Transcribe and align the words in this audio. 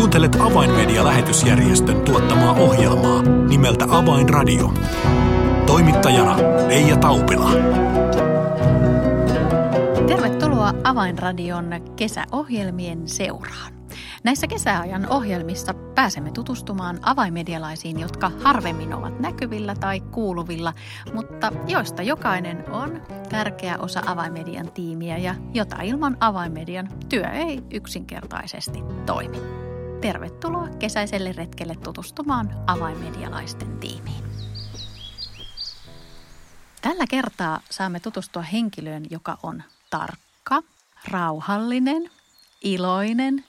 Kuuntelet 0.00 0.36
Avainmedia-lähetysjärjestön 0.40 2.00
tuottamaa 2.00 2.52
ohjelmaa 2.52 3.22
nimeltä 3.22 3.84
Avainradio. 3.90 4.74
Toimittajana 5.66 6.36
Leija 6.68 6.96
Taupila. 6.96 7.50
Tervetuloa 10.06 10.72
Avainradion 10.84 11.70
kesäohjelmien 11.96 13.08
seuraan. 13.08 13.72
Näissä 14.24 14.46
kesäajan 14.46 15.06
ohjelmissa 15.08 15.74
pääsemme 15.94 16.30
tutustumaan 16.30 16.98
avaimedialaisiin, 17.02 18.00
jotka 18.00 18.30
harvemmin 18.42 18.94
ovat 18.94 19.20
näkyvillä 19.20 19.74
tai 19.74 20.00
kuuluvilla, 20.00 20.72
mutta 21.14 21.52
joista 21.66 22.02
jokainen 22.02 22.64
on 22.70 23.02
tärkeä 23.28 23.78
osa 23.78 24.02
avaimedian 24.06 24.72
tiimiä 24.72 25.18
ja 25.18 25.34
jota 25.54 25.82
ilman 25.82 26.16
avaimedian 26.20 26.88
työ 27.08 27.30
ei 27.30 27.62
yksinkertaisesti 27.70 28.82
toimi. 29.06 29.69
Tervetuloa 30.00 30.68
kesäiselle 30.68 31.32
retkelle 31.32 31.74
tutustumaan 31.84 32.64
avaimedialaisten 32.66 33.78
tiimiin. 33.78 34.24
Tällä 36.82 37.04
kertaa 37.10 37.60
saamme 37.70 38.00
tutustua 38.00 38.42
henkilöön, 38.42 39.06
joka 39.10 39.38
on 39.42 39.62
tarkka, 39.90 40.62
rauhallinen, 41.08 42.10
iloinen, 42.62 43.44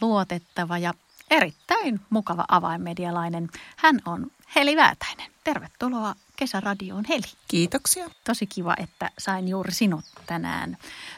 luotettava 0.00 0.78
ja 0.78 0.94
erittäin 1.30 2.00
mukava 2.10 2.44
avainmedialainen. 2.48 3.48
Hän 3.76 4.00
on 4.06 4.30
Heli 4.56 4.76
Väätäinen. 4.76 5.30
Tervetuloa 5.44 6.14
Kesäradioon 6.36 7.04
Heli. 7.08 7.26
Kiitoksia. 7.48 8.10
Tosi 8.24 8.46
kiva, 8.46 8.74
että 8.78 9.10
sain 9.18 9.48
juuri 9.48 9.72
sinut 9.72 10.04
tänään 10.26 10.76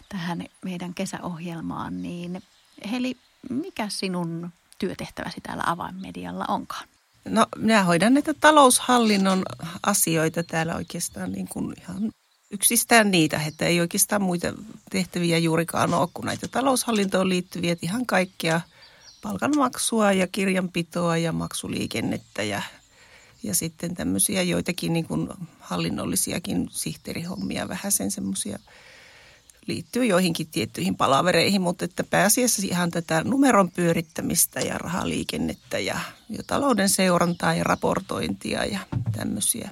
tähän 0.08 0.44
meidän 0.64 0.94
kesäohjelmaan. 0.94 2.02
Niin 2.02 2.42
Heli, 2.90 3.16
mikä 3.50 3.88
sinun 3.88 4.52
työtehtäväsi 4.82 5.40
täällä 5.40 5.62
avainmedialla 5.66 6.44
onkaan? 6.48 6.88
No 7.24 7.46
minä 7.56 7.84
hoidan 7.84 8.14
näitä 8.14 8.34
taloushallinnon 8.34 9.42
asioita 9.86 10.42
täällä 10.42 10.74
oikeastaan 10.74 11.32
niin 11.32 11.48
kuin 11.48 11.74
ihan 11.80 12.10
yksistään 12.50 13.10
niitä, 13.10 13.40
että 13.46 13.64
ei 13.66 13.80
oikeastaan 13.80 14.22
muita 14.22 14.52
tehtäviä 14.90 15.38
juurikaan 15.38 15.94
ole 15.94 16.08
kuin 16.14 16.26
näitä 16.26 16.48
taloushallintoon 16.48 17.28
liittyviä, 17.28 17.76
ihan 17.82 18.06
kaikkea 18.06 18.60
palkanmaksua 19.22 20.12
ja 20.12 20.26
kirjanpitoa 20.26 21.16
ja 21.16 21.32
maksuliikennettä 21.32 22.42
ja, 22.42 22.62
ja 23.42 23.54
sitten 23.54 23.94
tämmöisiä 23.94 24.42
joitakin 24.42 24.92
niin 24.92 25.06
kuin 25.06 25.28
hallinnollisiakin 25.60 26.68
sihteerihommia, 26.70 27.68
vähän 27.68 27.92
sen 27.92 28.10
semmoisia 28.10 28.58
liittyy 29.66 30.04
joihinkin 30.04 30.46
tiettyihin 30.46 30.96
palavereihin, 30.96 31.60
mutta 31.60 31.84
että 31.84 32.04
pääasiassa 32.04 32.62
ihan 32.64 32.90
tätä 32.90 33.22
numeron 33.24 33.70
pyörittämistä 33.70 34.60
ja 34.60 34.78
rahaliikennettä 34.78 35.78
ja, 35.78 36.00
ja 36.28 36.42
talouden 36.46 36.88
seurantaa 36.88 37.54
ja 37.54 37.64
raportointia 37.64 38.64
ja 38.64 38.78
tämmöisiä 39.12 39.70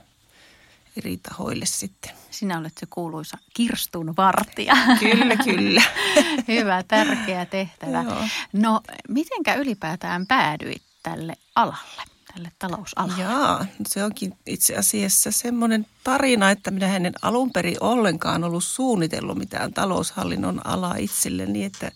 eri 0.97 1.17
tahoille 1.17 1.67
sitten. 1.67 2.11
Sinä 2.31 2.59
olet 2.59 2.79
se 2.79 2.87
kuuluisa 2.91 3.39
kirstun 3.55 4.15
vartija. 4.17 4.75
Kyllä, 4.99 5.37
kyllä. 5.37 5.83
Hyvä, 6.49 6.83
tärkeä 6.89 7.47
tehtävä. 7.47 8.03
Joo. 8.03 8.25
No, 8.53 8.81
mitenkä 9.09 9.55
ylipäätään 9.55 10.27
päädyit 10.27 10.83
tälle 11.03 11.37
alalle? 11.55 12.03
Tälle 12.35 12.53
talousalalle? 12.59 13.23
Jaa, 13.23 13.67
se 13.87 14.05
onkin 14.05 14.37
itse 14.47 14.77
asiassa 14.77 15.33
semmoinen 15.33 15.87
tarina, 16.05 16.51
että 16.51 16.71
minä 16.71 16.97
en 16.97 17.13
alun 17.23 17.53
perin 17.53 17.77
ollenkaan 17.81 18.45
ollut 18.45 18.65
suunnitellut 18.65 19.39
mitään 19.39 19.75
taloushallinnon 19.75 20.67
alaa 20.67 20.97
itselleni, 20.97 21.65
että 21.65 21.93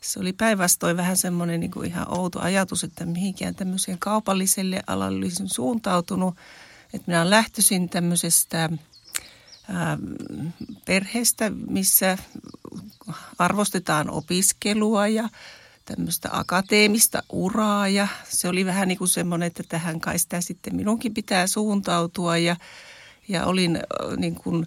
se 0.00 0.20
oli 0.20 0.32
päinvastoin 0.32 0.96
vähän 0.96 1.16
semmoinen 1.16 1.60
niin 1.60 1.70
kuin 1.70 1.88
ihan 1.90 2.18
outo 2.18 2.40
ajatus, 2.40 2.84
että 2.84 3.06
mihinkään 3.06 3.54
tämmöiseen 3.54 3.98
kaupalliselle 3.98 4.82
alalle 4.86 5.18
olisin 5.18 5.48
suuntautunut. 5.48 6.34
Että 6.94 7.04
minä 7.06 7.30
lähtöisin 7.30 7.88
tämmöisestä 7.88 8.70
ää, 9.68 9.98
perheestä, 10.84 11.50
missä 11.50 12.18
arvostetaan 13.38 14.10
opiskelua 14.10 15.08
ja 15.08 15.28
tämmöistä 15.88 16.28
akateemista 16.32 17.22
uraa 17.32 17.88
ja 17.88 18.08
se 18.28 18.48
oli 18.48 18.66
vähän 18.66 18.88
niin 18.88 18.98
kuin 18.98 19.08
semmoinen, 19.08 19.46
että 19.46 19.62
tähän 19.68 20.00
kai 20.00 20.18
sitä 20.18 20.40
sitten 20.40 20.76
minunkin 20.76 21.14
pitää 21.14 21.46
suuntautua 21.46 22.38
ja, 22.38 22.56
ja 23.28 23.46
olin 23.46 23.80
niin 24.16 24.34
kuin 24.34 24.66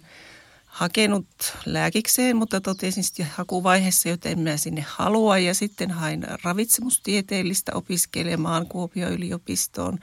hakenut 0.66 1.26
lääkikseen, 1.66 2.36
mutta 2.36 2.60
totesin 2.60 3.04
sitten 3.04 3.30
hakuvaiheessa, 3.34 4.10
että 4.10 4.28
en 4.28 4.58
sinne 4.58 4.84
halua. 4.88 5.38
Ja 5.38 5.54
sitten 5.54 5.90
hain 5.90 6.26
ravitsemustieteellistä 6.42 7.72
opiskelemaan 7.74 8.66
Kuopion 8.66 9.12
yliopistoon 9.12 9.98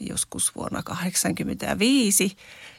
joskus 0.00 0.54
vuonna 0.54 0.82
1985 0.82 2.36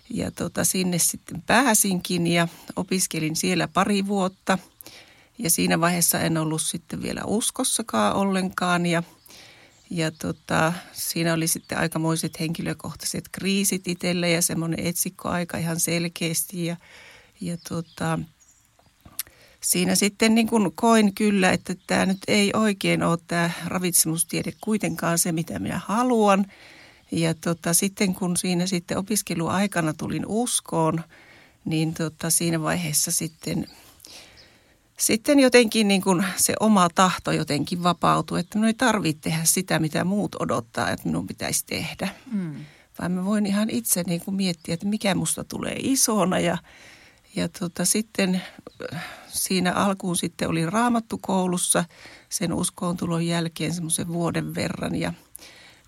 ja 0.10 0.32
tota, 0.32 0.64
sinne 0.64 1.00
sitten 1.00 1.42
pääsinkin 1.42 2.28
ja 2.28 2.48
opiskelin 2.76 3.36
siellä 3.36 3.68
pari 3.68 4.08
vuotta– 4.08 4.58
ja 5.40 5.50
siinä 5.50 5.80
vaiheessa 5.80 6.20
en 6.20 6.38
ollut 6.38 6.62
sitten 6.62 7.02
vielä 7.02 7.22
uskossakaan 7.26 8.16
ollenkaan 8.16 8.86
ja, 8.86 9.04
ja 9.90 10.12
tota, 10.12 10.74
siinä 10.94 11.34
oli 11.34 11.48
sitten 11.48 11.78
aikamoiset 11.78 12.40
henkilökohtaiset 12.40 13.30
kriisit 13.32 13.88
itselle 13.88 14.30
ja 14.30 14.42
semmoinen 14.42 14.80
etsikkoaika 14.80 15.58
ihan 15.58 15.80
selkeästi 15.80 16.66
ja, 16.66 16.76
ja 17.42 17.58
tota, 17.70 18.20
siinä 19.62 19.96
sitten 19.96 20.36
niin 20.36 20.48
kuin 20.48 20.72
koin 20.76 21.16
kyllä, 21.16 21.52
että 21.52 21.76
tämä 21.88 22.06
nyt 22.06 22.22
ei 22.28 22.52
oikein 22.56 23.04
ole 23.04 23.18
tämä 23.28 23.50
ravitsemustiede 23.66 24.54
kuitenkaan 24.62 25.18
se, 25.18 25.32
mitä 25.32 25.60
minä 25.60 25.82
haluan. 25.86 26.46
Ja 27.12 27.34
tota, 27.34 27.74
sitten 27.74 28.16
kun 28.16 28.38
siinä 28.38 28.68
sitten 28.68 28.98
opiskeluaikana 28.98 29.94
tulin 29.94 30.26
uskoon, 30.26 31.04
niin 31.66 31.94
tota, 31.94 32.30
siinä 32.30 32.62
vaiheessa 32.62 33.12
sitten– 33.12 33.68
sitten 35.00 35.40
jotenkin 35.40 35.88
niin 35.88 36.02
kuin 36.02 36.26
se 36.36 36.54
oma 36.60 36.90
tahto 36.96 37.32
jotenkin 37.32 37.84
vapautuu, 37.84 38.38
että 38.38 38.58
minun 38.58 38.68
ei 38.68 38.74
tarvitse 38.74 39.22
tehdä 39.22 39.44
sitä, 39.44 39.80
mitä 39.80 40.04
muut 40.04 40.36
odottaa, 40.40 40.90
että 40.90 41.06
minun 41.08 41.28
pitäisi 41.28 41.66
tehdä. 41.66 42.10
Mm. 42.32 42.56
Vaan 43.00 43.12
mä 43.12 43.26
voin 43.26 43.46
ihan 43.46 43.70
itse 43.70 44.04
niin 44.08 44.22
kuin 44.22 44.36
miettiä, 44.36 44.74
että 44.74 44.86
mikä 44.86 45.16
musta 45.16 45.44
tulee 45.44 45.76
isona 45.80 46.40
ja, 46.40 46.58
ja 47.36 47.50
tota, 47.50 47.86
sitten 47.86 48.42
äh, 48.94 49.06
siinä 49.28 49.74
alkuun 49.74 50.16
sitten 50.16 50.50
oli 50.50 50.66
raamattu 50.66 51.18
koulussa 51.22 51.86
sen 52.30 52.54
uskoon 52.54 52.98
tulon 52.98 53.28
jälkeen 53.28 53.74
semmoisen 53.74 54.08
vuoden 54.08 54.56
verran 54.56 54.96
ja 54.96 55.14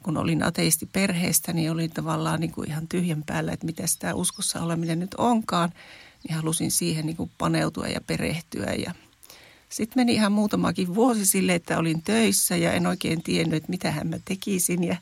kun 0.03 0.17
olin 0.17 0.43
ateisti 0.43 0.85
perheestä, 0.85 1.53
niin 1.53 1.71
olin 1.71 1.91
tavallaan 1.91 2.39
niin 2.39 2.51
kuin 2.51 2.69
ihan 2.69 2.87
tyhjän 2.87 3.23
päällä, 3.25 3.51
että 3.51 3.65
mitä 3.65 3.87
sitä 3.87 4.15
uskossa 4.15 4.61
oleminen 4.61 4.99
nyt 4.99 5.13
onkaan 5.13 5.71
niin 6.23 6.35
halusin 6.35 6.71
siihen 6.71 7.05
niin 7.05 7.17
kuin 7.17 7.31
paneutua 7.37 7.87
ja 7.87 8.01
perehtyä. 8.01 8.73
Ja 8.85 8.93
sitten 9.69 10.01
meni 10.01 10.13
ihan 10.13 10.31
muutamakin 10.31 10.95
vuosi 10.95 11.25
sille, 11.25 11.55
että 11.55 11.77
olin 11.77 12.01
töissä 12.01 12.55
ja 12.55 12.73
en 12.73 12.87
oikein 12.87 13.23
tiennyt, 13.23 13.57
että 13.57 13.69
mitä 13.69 13.93
mä 14.03 14.17
tekisin 14.25 14.83
ja 14.83 14.95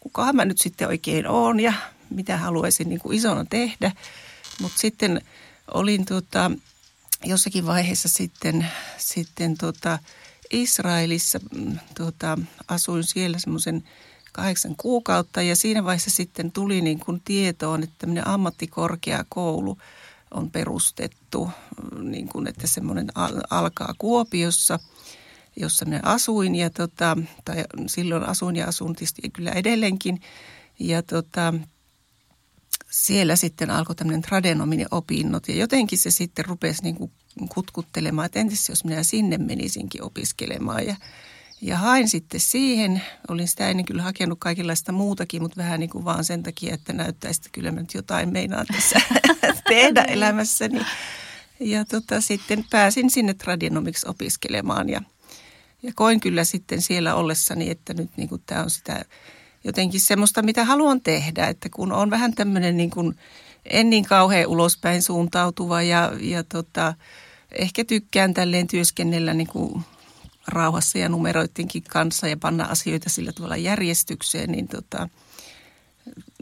kukahan 0.00 0.36
mä 0.36 0.44
nyt 0.44 0.58
sitten 0.58 0.88
oikein 0.88 1.28
on 1.28 1.60
ja 1.60 1.72
mitä 2.10 2.36
haluaisin 2.36 2.88
niin 2.88 3.00
kuin 3.00 3.16
isona 3.16 3.44
tehdä. 3.50 3.92
Mutta 4.60 4.78
sitten 4.78 5.20
olin 5.74 6.04
tota, 6.04 6.50
jossakin 7.24 7.66
vaiheessa 7.66 8.08
sitten, 8.08 8.66
sitten 8.98 9.58
tota 9.58 9.98
Israelissa, 10.50 11.40
tota, 11.94 12.38
asuin 12.68 13.04
siellä 13.04 13.38
semmoisen 13.38 13.84
kahdeksan 14.32 14.76
kuukautta 14.76 15.42
ja 15.42 15.56
siinä 15.56 15.84
vaiheessa 15.84 16.10
sitten 16.10 16.52
tuli 16.52 16.80
niin 16.80 16.98
kuin 16.98 17.22
tietoon, 17.24 17.82
että 17.82 17.94
tämmöinen 17.98 18.28
ammattikorkeakoulu– 18.28 19.78
on 20.30 20.50
perustettu, 20.50 21.50
niin 22.00 22.28
kuin, 22.28 22.46
että 22.46 22.66
semmoinen 22.66 23.08
alkaa 23.50 23.94
Kuopiossa, 23.98 24.78
jossa 25.56 25.84
minä 25.84 26.00
asuin 26.02 26.54
ja 26.54 26.70
tota, 26.70 27.16
tai 27.44 27.64
silloin 27.86 28.22
asuin 28.22 28.56
ja 28.56 28.66
asun 28.66 28.94
tietysti 28.94 29.30
kyllä 29.30 29.50
edelleenkin. 29.50 30.20
Ja 30.78 31.02
tota, 31.02 31.54
siellä 32.90 33.36
sitten 33.36 33.70
alkoi 33.70 33.94
tämmöinen 33.94 34.22
tradenominen 34.22 34.86
opinnot 34.90 35.48
ja 35.48 35.54
jotenkin 35.54 35.98
se 35.98 36.10
sitten 36.10 36.44
rupesi 36.44 36.82
niin 36.82 36.94
kuin 36.94 37.10
kutkuttelemaan, 37.48 38.26
että 38.26 38.40
entäs 38.40 38.68
jos 38.68 38.84
minä 38.84 39.02
sinne 39.02 39.38
menisinkin 39.38 40.02
opiskelemaan 40.02 40.86
ja 40.86 40.96
ja 41.60 41.78
hain 41.78 42.08
sitten 42.08 42.40
siihen. 42.40 43.02
Olin 43.28 43.48
sitä 43.48 43.68
ennen 43.68 43.84
kyllä 43.86 44.02
hakenut 44.02 44.38
kaikenlaista 44.40 44.92
muutakin, 44.92 45.42
mutta 45.42 45.56
vähän 45.56 45.80
niin 45.80 45.90
kuin 45.90 46.04
vaan 46.04 46.24
sen 46.24 46.42
takia, 46.42 46.74
että 46.74 46.92
näyttäisi, 46.92 47.40
että 47.40 47.50
kyllä 47.52 47.72
mä 47.72 47.80
nyt 47.80 47.94
jotain 47.94 48.32
meinaan 48.32 48.66
tässä 48.66 49.00
tehdä 49.68 50.02
elämässäni. 50.02 50.80
Ja 51.60 51.84
tota, 51.84 52.20
sitten 52.20 52.64
pääsin 52.70 53.10
sinne 53.10 53.34
tradinomiksi 53.34 54.08
opiskelemaan 54.08 54.88
ja, 54.88 55.02
ja 55.82 55.92
koin 55.94 56.20
kyllä 56.20 56.44
sitten 56.44 56.82
siellä 56.82 57.14
ollessani, 57.14 57.70
että 57.70 57.94
nyt 57.94 58.10
niin 58.16 58.28
kuin 58.28 58.42
tämä 58.46 58.62
on 58.62 58.70
sitä 58.70 59.04
jotenkin 59.64 60.00
semmoista, 60.00 60.42
mitä 60.42 60.64
haluan 60.64 61.00
tehdä. 61.00 61.46
Että 61.46 61.68
kun 61.68 61.92
on 61.92 62.10
vähän 62.10 62.34
tämmöinen 62.34 62.76
niin 62.76 62.90
kuin, 62.90 63.16
en 63.64 63.90
niin 63.90 64.04
kauhean 64.04 64.46
ulospäin 64.46 65.02
suuntautuva 65.02 65.82
ja, 65.82 66.12
ja 66.20 66.44
tota, 66.44 66.94
ehkä 67.52 67.84
tykkään 67.84 68.34
tälleen 68.34 68.66
työskennellä 68.66 69.34
niin 69.34 69.46
kuin 69.46 69.84
rauhassa 70.48 70.98
ja 70.98 71.08
numeroittenkin 71.08 71.82
kanssa 71.82 72.28
ja 72.28 72.36
panna 72.36 72.64
asioita 72.64 73.10
sillä 73.10 73.32
tavalla 73.32 73.56
järjestykseen, 73.56 74.52
niin 74.52 74.68
tota, 74.68 75.08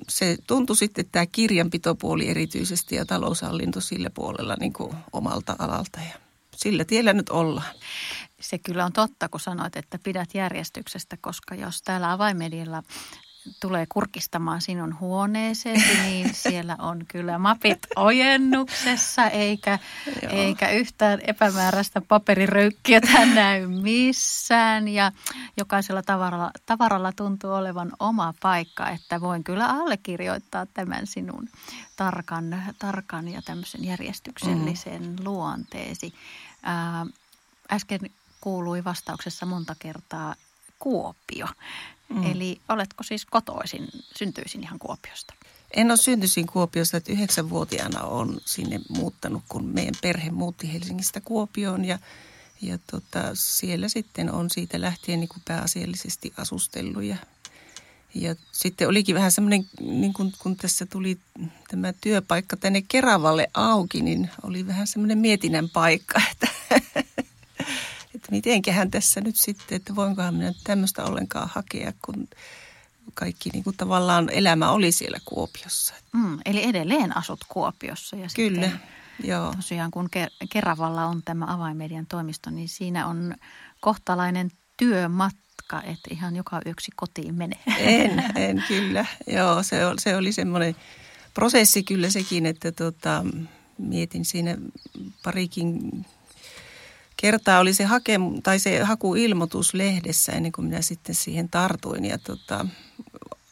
se 0.09 0.37
tuntui 0.47 0.77
sitten 0.77 1.05
tämä 1.12 1.27
kirjanpitopuoli 1.27 2.29
erityisesti 2.29 2.95
ja 2.95 3.06
taloushallinto 3.06 3.81
sillä 3.81 4.11
puolella 4.11 4.56
niin 4.61 4.73
kuin 4.73 4.97
omalta 5.12 5.56
alalta 5.59 6.01
ja 6.01 6.19
sillä 6.56 6.85
tiellä 6.85 7.12
nyt 7.12 7.29
ollaan. 7.29 7.75
Se 8.41 8.59
kyllä 8.59 8.85
on 8.85 8.93
totta, 8.93 9.29
kun 9.29 9.41
sanoit, 9.41 9.77
että 9.77 9.99
pidät 9.99 10.35
järjestyksestä, 10.35 11.17
koska 11.21 11.55
jos 11.55 11.83
täällä 11.83 12.12
avaimedialla 12.12 12.83
tulee 13.61 13.87
kurkistamaan 13.88 14.61
sinun 14.61 15.00
huoneeseesi, 15.00 15.99
niin 16.02 16.35
siellä 16.49 16.76
on 16.79 17.05
kyllä 17.08 17.38
mapit 17.38 17.79
ojennuksessa, 17.96 19.26
eikä, 19.26 19.79
eikä 20.31 20.70
yhtään 20.70 21.20
epämääräistä 21.26 22.00
paperiröykkiä 22.00 23.00
näy 23.35 23.67
missään. 23.67 24.88
Ja 24.88 25.12
jokaisella 25.56 26.02
tavaralla, 26.02 26.50
tavaralla 26.67 27.12
tuntuu 27.12 27.52
olevan 27.52 27.93
oma 28.00 28.35
paikka, 28.43 28.88
että 28.88 29.20
voin 29.20 29.44
kyllä 29.44 29.67
allekirjoittaa 29.67 30.67
tämän 30.67 31.06
sinun 31.06 31.49
tarkan, 31.96 32.64
tarkan 32.79 33.29
ja 33.29 33.43
tämmöisen 33.43 33.85
järjestyksellisen 33.85 35.02
mm. 35.02 35.17
luonteesi. 35.25 36.14
Ää, 36.62 37.06
äsken 37.73 38.00
kuului 38.41 38.85
vastauksessa 38.85 39.46
monta 39.46 39.76
kertaa 39.79 40.35
Kuopio. 40.79 41.46
Mm. 42.09 42.33
Eli 42.33 42.61
oletko 42.69 43.03
siis 43.03 43.27
kotoisin, 43.27 43.89
syntyisin 44.19 44.62
ihan 44.62 44.79
Kuopiosta? 44.79 45.35
En 45.77 45.91
ole 45.91 45.97
syntyisin 45.97 46.47
Kuopiosta, 46.47 46.97
että 46.97 47.12
yhdeksänvuotiaana 47.12 48.03
on 48.03 48.41
sinne 48.45 48.81
muuttanut, 48.89 49.43
kun 49.49 49.65
meidän 49.65 49.95
perhe 50.03 50.31
muutti 50.31 50.73
Helsingistä 50.73 51.21
Kuopioon 51.21 51.85
ja, 51.85 51.99
ja 52.62 52.79
tota, 52.91 53.31
siellä 53.35 53.89
sitten 53.89 54.33
on 54.33 54.51
siitä 54.51 54.81
lähtien 54.81 55.21
niin 55.21 55.29
kuin 55.29 55.43
pääasiallisesti 55.45 56.33
asustellut 56.37 57.03
ja, 57.03 57.17
ja 58.15 58.35
sitten 58.53 58.89
olikin 58.89 59.15
vähän 59.15 59.33
semmoinen, 59.33 59.67
niin 59.81 60.12
kun, 60.12 60.33
kun 60.39 60.56
tässä 60.56 60.87
tuli 60.87 61.19
tämä 61.69 61.93
työpaikka 61.93 62.56
tänne 62.56 62.83
Keravalle 62.89 63.51
auki, 63.55 64.01
niin 64.03 64.31
oli 64.43 64.67
vähän 64.67 64.87
semmoinen 64.87 65.19
mietinnän 65.19 65.69
paikka, 65.69 66.21
että 66.33 66.49
että 68.25 68.32
mitenköhän 68.32 68.91
tässä 68.91 69.21
nyt 69.21 69.37
sitten, 69.37 69.76
että 69.76 69.97
voinkohan 69.97 70.35
minä 70.35 70.53
tämmöistä 70.65 71.05
ollenkaan 71.05 71.50
hakea, 71.55 71.93
kun 72.05 72.29
kaikki 73.15 73.50
niin 73.50 73.65
kuin 73.65 73.76
tavallaan 73.76 74.31
elämä 74.31 74.71
oli 74.71 74.93
siellä 74.93 75.19
Kuopiossa. 75.25 75.94
Mm, 76.12 76.38
eli 76.44 76.65
edelleen 76.65 77.17
asut 77.17 77.41
Kuopiossa. 77.49 78.17
Ja 78.17 78.29
Kyllä, 78.37 78.62
sitten, 78.62 78.81
joo. 79.23 79.55
Tosiaan 79.56 79.91
kun 79.91 80.09
Keravalla 80.50 81.06
on 81.06 81.23
tämä 81.25 81.44
avaimedian 81.49 82.06
toimisto, 82.06 82.50
niin 82.50 82.69
siinä 82.69 83.06
on 83.06 83.35
kohtalainen 83.81 84.50
työmatka, 84.77 85.82
että 85.82 86.09
ihan 86.11 86.37
joka 86.37 86.61
yksi 86.67 86.93
kotiin 86.97 87.35
menee. 87.35 87.62
En, 87.79 88.25
en 88.37 88.65
kyllä. 88.69 89.06
Joo, 89.27 89.62
se, 89.62 89.87
oli, 89.87 90.00
se 90.00 90.17
oli 90.17 90.32
semmoinen 90.32 90.77
prosessi 91.35 91.82
kyllä 91.82 92.11
sekin, 92.11 92.47
että 92.47 92.73
tota, 92.73 93.25
mietin 93.79 94.25
siinä 94.25 94.56
parikin 95.23 96.05
kertaa 97.16 97.61
oli 97.61 97.75
se, 97.75 97.84
hakem, 97.84 98.43
tai 98.43 98.58
se 98.58 98.82
hakuilmoitus 98.82 99.75
lehdessä 99.75 100.32
ennen 100.32 100.52
kuin 100.52 100.66
minä 100.66 100.82
sitten 100.82 101.14
siihen 101.14 101.49
tartuin. 101.49 102.05
Ja 102.05 102.19
tota, 102.19 102.66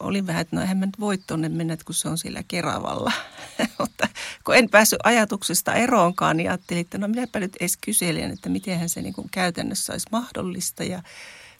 olin 0.00 0.26
vähän, 0.26 0.42
että 0.42 0.56
no 0.56 0.62
eihän 0.62 0.76
mä 0.76 0.86
nyt 0.86 1.00
voi 1.00 1.18
tuonne 1.18 1.48
mennä, 1.48 1.76
kun 1.84 1.94
se 1.94 2.08
on 2.08 2.18
siellä 2.18 2.42
Keravalla. 2.48 3.12
Mutta 3.78 4.08
kun 4.44 4.56
en 4.56 4.68
päässyt 4.70 4.98
ajatuksesta 5.04 5.74
eroonkaan, 5.74 6.36
niin 6.36 6.50
ajattelin, 6.50 6.80
että 6.80 6.98
no 6.98 7.08
minäpä 7.08 7.40
nyt 7.40 7.56
edes 7.60 7.76
kyselen, 7.76 8.30
että 8.30 8.48
mitenhän 8.48 8.88
se 8.88 9.02
niin 9.02 9.14
kuin 9.14 9.28
käytännössä 9.30 9.92
olisi 9.92 10.08
mahdollista. 10.12 10.84
Ja 10.84 11.02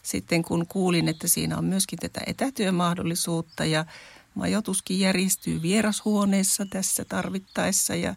sitten 0.03 0.43
kun 0.43 0.67
kuulin, 0.67 1.07
että 1.07 1.27
siinä 1.27 1.57
on 1.57 1.65
myöskin 1.65 1.99
tätä 1.99 2.21
etätyömahdollisuutta 2.27 3.65
ja 3.65 3.85
majoituskin 4.35 4.99
järjestyy 4.99 5.61
vierashuoneessa 5.61 6.65
tässä 6.69 7.05
tarvittaessa 7.05 7.95
ja 7.95 8.15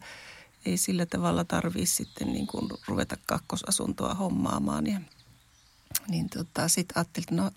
ei 0.66 0.76
sillä 0.76 1.06
tavalla 1.06 1.44
tarvii 1.44 1.86
sitten 1.86 2.32
niin 2.32 2.46
kuin 2.46 2.68
ruveta 2.86 3.16
kakkosasuntoa 3.26 4.14
hommaamaan. 4.14 4.86
Ja, 4.86 5.00
niin 6.08 6.30
tota, 6.30 6.68
sitten 6.68 6.96
ajattelin, 6.96 7.24
että 7.24 7.42
no 7.42 7.50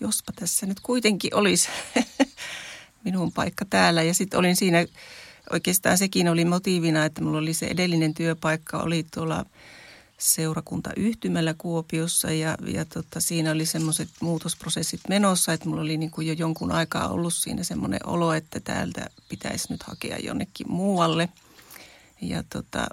jospa 0.00 0.32
tässä 0.32 0.66
nyt 0.66 0.80
kuitenkin 0.80 1.34
olisi 1.34 1.68
minun 3.04 3.32
paikka 3.32 3.64
täällä. 3.64 4.02
Ja 4.02 4.14
sitten 4.14 4.38
olin 4.38 4.56
siinä, 4.56 4.86
oikeastaan 5.52 5.98
sekin 5.98 6.28
oli 6.28 6.44
motiivina, 6.44 7.04
että 7.04 7.22
mulla 7.22 7.38
oli 7.38 7.54
se 7.54 7.66
edellinen 7.66 8.14
työpaikka, 8.14 8.78
oli 8.78 9.06
tuolla 9.14 9.44
seurakuntayhtymällä 10.18 11.54
Kuopiossa 11.54 12.30
ja, 12.30 12.56
ja 12.66 12.84
tota, 12.84 13.20
siinä 13.20 13.50
oli 13.50 13.66
semmoiset 13.66 14.08
muutosprosessit 14.20 15.00
menossa, 15.08 15.52
että 15.52 15.68
mulla 15.68 15.82
oli 15.82 15.96
niin 15.96 16.10
kuin 16.10 16.26
jo 16.26 16.32
jonkun 16.32 16.72
aikaa 16.72 17.08
ollut 17.08 17.34
siinä 17.34 17.64
semmoinen 17.64 18.00
olo, 18.06 18.32
että 18.32 18.60
täältä 18.60 19.06
pitäisi 19.28 19.72
nyt 19.72 19.82
hakea 19.82 20.18
jonnekin 20.18 20.70
muualle– 20.70 21.28
ja 22.22 22.42
tota, 22.52 22.86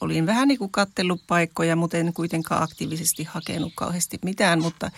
olin 0.00 0.26
vähän 0.26 0.48
niin 0.48 0.58
kuin 0.58 0.70
kattellut 0.70 1.20
paikkoja, 1.26 1.76
mutta 1.76 1.96
en 1.96 2.12
kuitenkaan 2.12 2.62
aktiivisesti 2.62 3.24
hakenut 3.24 3.72
kauheasti 3.76 4.18
mitään, 4.24 4.62
mutta 4.62 4.90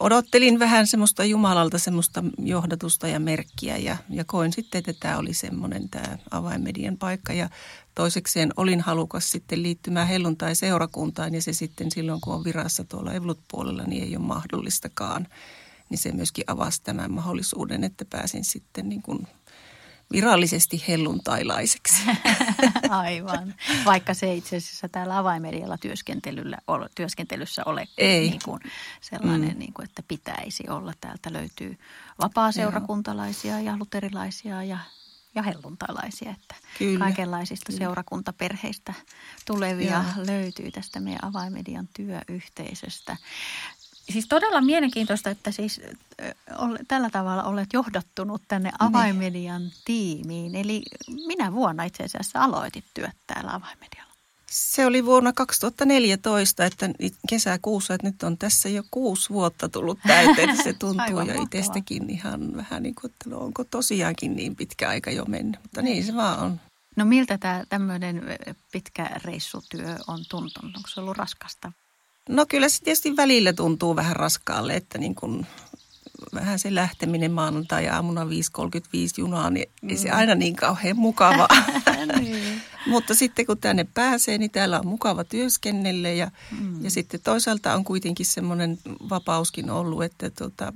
odottelin 0.00 0.58
vähän 0.58 0.86
semmoista 0.86 1.24
Jumalalta 1.24 1.78
semmoista 1.78 2.24
johdatusta 2.38 3.08
ja 3.08 3.20
merkkiä 3.20 3.76
ja, 3.76 3.96
ja 4.10 4.24
koin 4.24 4.52
sitten, 4.52 4.78
että 4.78 4.92
tämä 5.00 5.18
oli 5.18 5.34
semmoinen 5.34 5.88
tämä 5.88 6.18
avainmedian 6.30 6.96
paikka 6.96 7.32
ja 7.32 7.48
toisekseen 7.94 8.52
olin 8.56 8.80
halukas 8.80 9.30
sitten 9.30 9.62
liittymään 9.62 10.08
helluntai-seurakuntaan 10.08 11.34
ja 11.34 11.42
se 11.42 11.52
sitten 11.52 11.90
silloin, 11.90 12.20
kun 12.20 12.34
on 12.34 12.44
virassa 12.44 12.84
tuolla 12.84 13.12
Evlut-puolella, 13.12 13.82
niin 13.82 14.04
ei 14.04 14.16
ole 14.16 14.24
mahdollistakaan. 14.24 15.26
Niin 15.88 15.98
se 15.98 16.12
myöskin 16.12 16.44
avasi 16.46 16.82
tämän 16.82 17.12
mahdollisuuden, 17.12 17.84
että 17.84 18.04
pääsin 18.04 18.44
sitten 18.44 18.88
niin 18.88 19.02
kuin 19.02 19.26
virallisesti 20.12 20.84
helluntailaiseksi. 20.88 22.02
Aivan. 22.90 23.54
Vaikka 23.84 24.14
se 24.14 24.34
itse 24.34 24.56
asiassa 24.56 24.88
täällä 24.88 25.18
avaimedialla 25.18 25.78
työskentelyllä, 25.78 26.58
työskentelyssä 26.94 27.62
ole 27.66 27.88
Ei. 27.98 28.30
Niin 28.30 28.40
kuin 28.44 28.60
sellainen, 29.00 29.52
mm. 29.52 29.58
niin 29.58 29.72
kuin, 29.72 29.84
että 29.84 30.02
pitäisi 30.08 30.64
olla. 30.68 30.92
Täältä 31.00 31.32
löytyy 31.32 31.78
vapaa-seurakuntalaisia 32.22 33.60
ja 33.60 33.76
luterilaisia 33.78 34.62
ja 34.62 34.78
ja 35.34 35.42
helluntalaisia, 35.42 36.30
että 36.30 36.54
Kyllä. 36.78 36.98
kaikenlaisista 36.98 37.72
Kyllä. 37.72 37.78
seurakuntaperheistä 37.78 38.94
tulevia 39.46 40.04
Joo. 40.16 40.26
löytyy 40.26 40.70
tästä 40.70 41.00
meidän 41.00 41.24
avaimedian 41.24 41.88
työyhteisöstä. 41.94 43.16
Siis 44.12 44.28
todella 44.28 44.60
mielenkiintoista, 44.60 45.30
että 45.30 45.50
siis 45.50 45.80
tällä 46.88 47.10
tavalla 47.10 47.42
olet 47.42 47.72
johdattunut 47.72 48.42
tänne 48.48 48.68
niin. 48.68 48.76
avaimedian 48.78 49.62
niin. 49.62 49.72
tiimiin. 49.84 50.56
Eli 50.56 50.82
minä 51.26 51.52
vuonna 51.52 51.84
itse 51.84 52.04
asiassa 52.04 52.42
aloitit 52.42 52.84
työt 52.94 53.16
täällä 53.26 53.54
avaimedialla? 53.54 54.10
Se 54.50 54.86
oli 54.86 55.04
vuonna 55.04 55.32
2014, 55.32 56.64
että 56.64 56.90
kesäkuussa, 57.28 57.94
että 57.94 58.06
nyt 58.06 58.22
on 58.22 58.38
tässä 58.38 58.68
jo 58.68 58.82
kuusi 58.90 59.30
vuotta 59.30 59.68
tullut 59.68 59.98
täyteen. 60.06 60.56
Se 60.56 60.72
tuntuu 60.78 61.20
jo 61.20 61.42
itsestäkin 61.42 62.10
ihan 62.10 62.56
vähän 62.56 62.82
niin 62.82 62.94
kuin, 62.94 63.10
että 63.10 63.30
no 63.30 63.38
onko 63.38 63.64
tosiaankin 63.64 64.36
niin 64.36 64.56
pitkä 64.56 64.88
aika 64.88 65.10
jo 65.10 65.24
mennyt, 65.24 65.62
mutta 65.62 65.82
niin 65.82 66.04
se 66.04 66.14
vaan 66.16 66.38
on. 66.38 66.60
No 66.96 67.04
miltä 67.04 67.38
tämä 67.38 67.64
tämmöinen 67.68 68.22
pitkä 68.72 69.10
reissutyö 69.24 69.96
on 70.06 70.24
tuntunut? 70.28 70.76
Onko 70.76 70.88
se 70.88 71.00
ollut 71.00 71.16
raskasta? 71.16 71.72
No 72.30 72.46
kyllä 72.46 72.68
se 72.68 72.82
tietysti 72.82 73.16
välillä 73.16 73.52
tuntuu 73.52 73.96
vähän 73.96 74.16
raskaalle, 74.16 74.74
että 74.74 74.98
niin 74.98 75.14
kuin 75.14 75.46
vähän 76.34 76.58
se 76.58 76.74
lähteminen 76.74 77.32
maanantai-aamuna 77.32 78.24
5.35 78.24 78.30
junaa, 79.18 79.50
niin 79.50 79.70
mm. 79.82 79.90
ei 79.90 79.96
se 79.96 80.08
mm. 80.08 80.16
aina 80.16 80.34
niin 80.34 80.56
kauhean 80.56 80.96
mukava. 80.96 81.48
niin. 82.20 82.62
Mutta 82.86 83.14
sitten 83.14 83.46
kun 83.46 83.58
tänne 83.58 83.86
pääsee, 83.94 84.38
niin 84.38 84.50
täällä 84.50 84.78
on 84.80 84.86
mukava 84.86 85.24
työskennellä 85.24 86.08
ja, 86.08 86.30
mm. 86.60 86.84
ja 86.84 86.90
sitten 86.90 87.20
toisaalta 87.24 87.74
on 87.74 87.84
kuitenkin 87.84 88.26
semmoinen 88.26 88.78
vapauskin 89.08 89.70
ollut, 89.70 90.02
että 90.02 90.30
tota, 90.30 90.72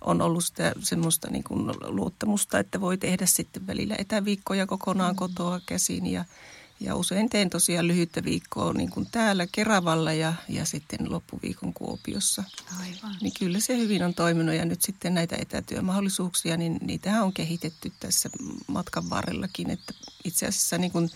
on 0.00 0.22
ollut 0.22 0.44
sitä 0.44 0.72
semmoista 0.80 1.30
niin 1.30 1.44
kuin 1.44 1.66
luottamusta, 1.86 2.58
että 2.58 2.80
voi 2.80 2.98
tehdä 2.98 3.26
sitten 3.26 3.66
välillä 3.66 3.94
etäviikkoja 3.98 4.66
kokonaan 4.66 5.14
mm. 5.14 5.18
kotoa 5.18 5.60
käsin 5.66 6.06
ja– 6.06 6.24
ja 6.80 6.96
usein 6.96 7.30
teen 7.30 7.50
tosiaan 7.50 7.88
lyhyttä 7.88 8.24
viikkoa 8.24 8.72
niin 8.72 8.90
kuin 8.90 9.06
täällä 9.10 9.46
Keravalla 9.52 10.12
ja, 10.12 10.34
ja 10.48 10.64
sitten 10.64 11.12
loppuviikon 11.12 11.74
Kuopiossa. 11.74 12.44
Aivan. 12.80 13.16
Niin 13.20 13.32
kyllä 13.38 13.60
se 13.60 13.78
hyvin 13.78 14.02
on 14.02 14.14
toiminut 14.14 14.54
ja 14.54 14.64
nyt 14.64 14.82
sitten 14.82 15.14
näitä 15.14 15.36
etätyömahdollisuuksia, 15.36 16.56
niin 16.56 16.78
niitähän 16.80 17.24
on 17.24 17.32
kehitetty 17.32 17.92
tässä 18.00 18.30
matkan 18.66 19.10
varrellakin. 19.10 19.70
Että 19.70 19.94
itse 20.24 20.46
asiassa 20.46 20.78
niin 20.78 20.92
kuin 20.92 21.10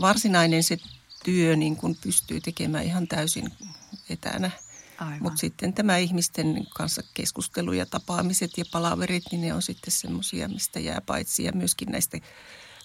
varsinainen 0.00 0.62
se 0.62 0.78
työ 1.24 1.56
niin 1.56 1.76
kuin 1.76 1.96
pystyy 2.02 2.40
tekemään 2.40 2.84
ihan 2.84 3.08
täysin 3.08 3.50
etänä. 4.08 4.50
Mutta 5.20 5.38
sitten 5.38 5.72
tämä 5.72 5.96
ihmisten 5.96 6.66
kanssa 6.74 7.02
keskustelu 7.14 7.72
ja 7.72 7.86
tapaamiset 7.86 8.58
ja 8.58 8.64
palaverit, 8.72 9.24
niin 9.30 9.40
ne 9.40 9.54
on 9.54 9.62
sitten 9.62 9.92
semmoisia, 9.92 10.48
mistä 10.48 10.80
jää 10.80 11.00
paitsi 11.00 11.44
ja 11.44 11.52
myöskin 11.52 11.88
näistä 11.88 12.18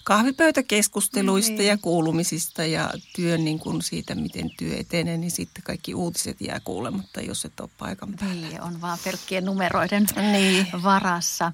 kahvipöytäkeskusteluista 0.04 1.52
Niin. 1.52 1.66
ja 1.66 1.78
kuulumisista 1.78 2.64
ja 2.64 2.90
työn 3.16 3.44
niin 3.44 3.58
kuin 3.58 3.82
siitä, 3.82 4.14
miten 4.14 4.50
työ 4.58 4.76
etenee, 4.76 5.16
niin 5.16 5.30
sitten 5.30 5.62
kaikki 5.62 5.94
uutiset 5.94 6.40
jää 6.40 6.60
kuulematta, 6.60 7.20
jos 7.20 7.44
et 7.44 7.60
ole 7.60 7.70
paikan 7.78 8.14
päällä. 8.20 8.48
Niin, 8.48 8.62
on 8.62 8.80
vaan 8.80 8.98
pelkkien 9.04 9.44
numeroiden 9.44 10.06
Niin. 10.32 10.66
varassa. 10.82 11.52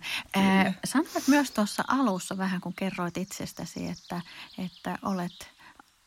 Sanoit 0.85 1.28
myös 1.28 1.50
tuossa 1.50 1.85
alussa 1.88 2.38
vähän, 2.38 2.61
kun 2.61 2.75
kerroit 2.75 3.16
itsestäsi, 3.16 3.87
että, 3.87 4.21
että 4.59 4.99
olet 5.02 5.49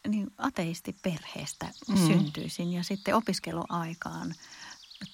niin 0.08 0.28
ateistiperheestä 0.38 1.68
mm. 1.88 2.08
syntyisin 2.08 2.74
ja 2.74 2.84
sitten 2.84 3.16
opiskeluaikaan 3.16 4.36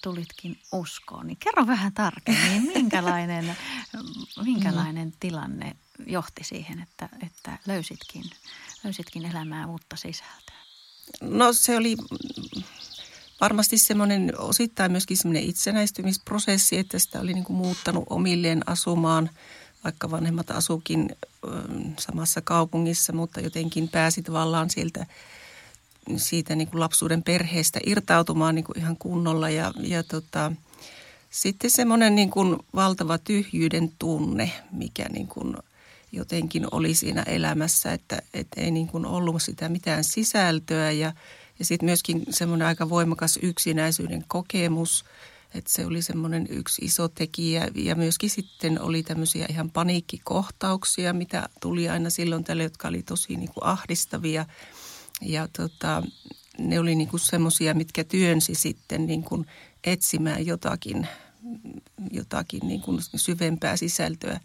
tulitkin 0.02 0.58
uskoon. 0.72 1.26
Niin 1.26 1.36
kerro 1.36 1.66
vähän 1.66 1.92
tarkemmin, 1.92 2.62
minkälainen, 2.74 3.56
minkälainen 4.44 5.12
tilanne 5.20 5.76
johti 6.06 6.44
siihen, 6.44 6.82
että, 6.82 7.08
että 7.26 7.58
löysitkin, 7.66 8.24
löysitkin 8.84 9.26
elämään 9.26 9.68
uutta 9.68 9.96
sisältöä? 9.96 10.60
No 11.20 11.52
se 11.52 11.76
oli 11.76 11.96
varmasti 13.40 13.78
semmoinen 13.78 14.32
osittain 14.38 14.92
myöskin 14.92 15.16
semmoinen 15.16 15.44
itsenäistymisprosessi, 15.44 16.78
että 16.78 16.98
sitä 16.98 17.20
oli 17.20 17.32
niin 17.34 17.44
kuin 17.44 17.56
muuttanut 17.56 18.04
omilleen 18.10 18.62
asumaan, 18.66 19.30
vaikka 19.84 20.10
vanhemmat 20.10 20.50
asukin 20.50 21.16
samassa 21.98 22.40
kaupungissa, 22.40 23.12
mutta 23.12 23.40
jotenkin 23.40 23.88
pääsi 23.88 24.22
tavallaan 24.22 24.70
sieltä 24.70 25.06
siitä 26.16 26.54
niin 26.56 26.68
kuin 26.68 26.80
lapsuuden 26.80 27.22
perheestä 27.22 27.80
irtautumaan 27.86 28.54
niin 28.54 28.64
kuin 28.64 28.78
ihan 28.78 28.96
kunnolla 28.96 29.50
ja, 29.50 29.72
ja 29.78 30.02
tota, 30.02 30.52
sitten 31.30 31.70
semmoinen 31.70 32.14
niin 32.14 32.30
kuin 32.30 32.56
valtava 32.74 33.18
tyhjyyden 33.18 33.92
tunne, 33.98 34.52
mikä 34.72 35.08
niin 35.08 35.28
kuin 35.28 35.56
jotenkin 36.12 36.66
oli 36.70 36.94
siinä 36.94 37.22
elämässä, 37.22 37.92
että, 37.92 38.22
että 38.34 38.60
ei 38.60 38.70
niin 38.70 38.88
kuin 38.88 39.06
ollut 39.06 39.42
sitä 39.42 39.68
mitään 39.68 40.04
sisältöä. 40.04 40.90
Ja, 40.90 41.12
ja 41.58 41.64
sitten 41.64 41.86
myöskin 41.86 42.22
semmoinen 42.30 42.68
aika 42.68 42.88
voimakas 42.88 43.38
yksinäisyyden 43.42 44.24
kokemus, 44.28 45.04
että 45.54 45.72
se 45.72 45.86
oli 45.86 46.02
semmoinen 46.02 46.46
yksi 46.50 46.84
iso 46.84 47.08
tekijä. 47.08 47.68
Ja 47.74 47.94
myöskin 47.94 48.30
sitten 48.30 48.80
oli 48.80 49.02
tämmöisiä 49.02 49.46
ihan 49.48 49.70
paniikkikohtauksia, 49.70 51.12
mitä 51.12 51.48
tuli 51.60 51.88
aina 51.88 52.10
silloin 52.10 52.44
tälle, 52.44 52.62
jotka 52.62 52.88
oli 52.88 53.02
tosi 53.02 53.36
niin 53.36 53.52
kuin 53.54 53.64
ahdistavia. 53.64 54.46
Ja 55.20 55.48
tota, 55.56 56.02
ne 56.58 56.80
oli 56.80 56.94
niin 56.94 57.08
kuin 57.08 57.20
semmoisia, 57.20 57.74
mitkä 57.74 58.04
työnsi 58.04 58.54
sitten 58.54 59.06
niin 59.06 59.22
kuin 59.22 59.46
etsimään 59.84 60.46
jotakin, 60.46 61.06
jotakin 62.10 62.60
niin 62.68 62.80
kuin 62.80 62.98
syvempää 63.16 63.76
sisältöä. 63.76 64.40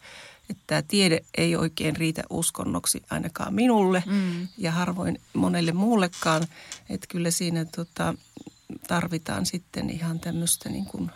Että 0.49 0.63
tämä 0.67 0.81
tiede 0.81 1.19
ei 1.37 1.55
oikein 1.55 1.95
riitä 1.95 2.23
uskonnoksi 2.29 3.03
ainakaan 3.09 3.53
minulle 3.53 4.03
mm. 4.05 4.47
ja 4.57 4.71
harvoin 4.71 5.21
monelle 5.33 5.71
muullekaan. 5.71 6.47
Että 6.89 7.07
kyllä 7.09 7.31
siinä 7.31 7.65
tota, 7.65 8.15
tarvitaan 8.87 9.45
sitten 9.45 9.89
ihan 9.89 10.19
tämmöistä 10.19 10.69
niin 10.69 10.85
kuin 10.85 11.11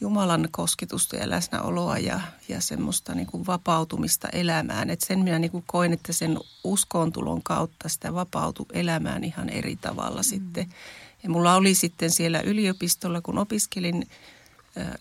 Jumalan 0.00 0.48
kosketusta 0.50 1.16
ja 1.16 1.30
läsnäoloa 1.30 1.98
ja, 1.98 2.20
ja 2.48 2.60
semmoista 2.60 3.14
niin 3.14 3.26
kuin 3.26 3.46
vapautumista 3.46 4.28
elämään. 4.28 4.90
Et 4.90 5.00
sen 5.00 5.18
minä 5.18 5.38
niin 5.38 5.50
kuin 5.50 5.64
koen, 5.66 5.92
että 5.92 6.12
sen 6.12 6.38
uskoontulon 6.64 7.42
kautta 7.42 7.88
sitä 7.88 8.14
vapautui 8.14 8.66
elämään 8.72 9.24
ihan 9.24 9.48
eri 9.48 9.76
tavalla 9.76 10.20
mm. 10.20 10.24
sitten. 10.24 10.74
Ja 11.22 11.30
mulla 11.30 11.54
oli 11.54 11.74
sitten 11.74 12.10
siellä 12.10 12.40
yliopistolla, 12.40 13.20
kun 13.20 13.38
opiskelin 13.38 14.06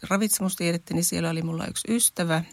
ravitsemustiedettä, 0.09 0.93
niin 0.93 1.05
siellä 1.05 1.29
oli 1.29 1.41
mulla 1.41 1.67
yksi 1.67 1.93
ystävä, 1.95 2.43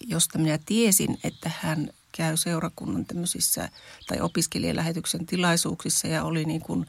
josta 0.00 0.38
minä 0.38 0.58
tiesin, 0.66 1.18
että 1.24 1.50
hän 1.60 1.90
käy 2.16 2.36
seurakunnan 2.36 3.04
tämmöisissä 3.04 3.68
tai 4.06 4.20
opiskelijalähetyksen 4.20 5.26
tilaisuuksissa 5.26 6.08
ja 6.08 6.24
oli 6.24 6.44
niin 6.44 6.60
kuin 6.60 6.86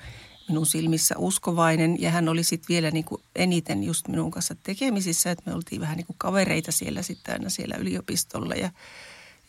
minun 0.48 0.65
silmissä 0.65 1.15
uskovainen 1.17 2.01
ja 2.01 2.12
hän 2.12 2.29
oli 2.29 2.43
sitten 2.43 2.67
vielä 2.70 2.91
niin 2.91 3.05
kuin 3.05 3.22
eniten 3.36 3.84
just 3.84 4.08
minun 4.08 4.31
kanssa 4.31 4.55
tekemisissä, 4.63 5.31
että 5.31 5.43
me 5.46 5.55
oltiin 5.55 5.81
vähän 5.81 5.98
niin 5.98 6.08
kuin 6.08 6.17
kavereita 6.17 6.72
siellä 6.72 7.01
sitten 7.01 7.34
aina 7.34 7.50
siellä 7.50 7.75
yliopistolla 7.75 8.55
ja, 8.55 8.72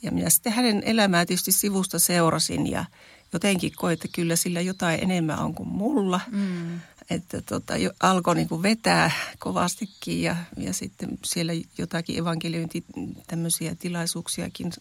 ja 0.02 0.12
minä 0.12 0.30
sitten 0.30 0.52
hänen 0.52 0.82
elämää 0.85 1.26
tietysti 1.26 1.52
sivusta 1.52 1.99
seurasin 1.99 2.71
ja 2.71 2.85
jotenkin 3.32 3.73
koin, 3.76 3.92
että 3.92 4.09
kyllä 4.14 4.37
sillä 4.37 4.61
jotain 4.61 5.02
enemmän 5.02 5.38
on 5.38 5.54
kuin 5.54 5.68
mulla. 5.68 6.21
Mm. 6.30 6.80
Että 7.11 7.42
tota, 7.42 7.76
jo, 7.76 7.90
alkoi 8.00 8.35
niin 8.35 8.62
vetää 8.62 9.11
kovastikin 9.38 10.23
ja, 10.23 10.37
ja 10.56 10.73
sitten 10.73 11.18
siellä 11.25 11.52
jotakin 11.78 12.18
evankeliointi 12.18 12.85
tämmöisiä 13.26 13.75
tilaisuuksiakin 13.75 14.73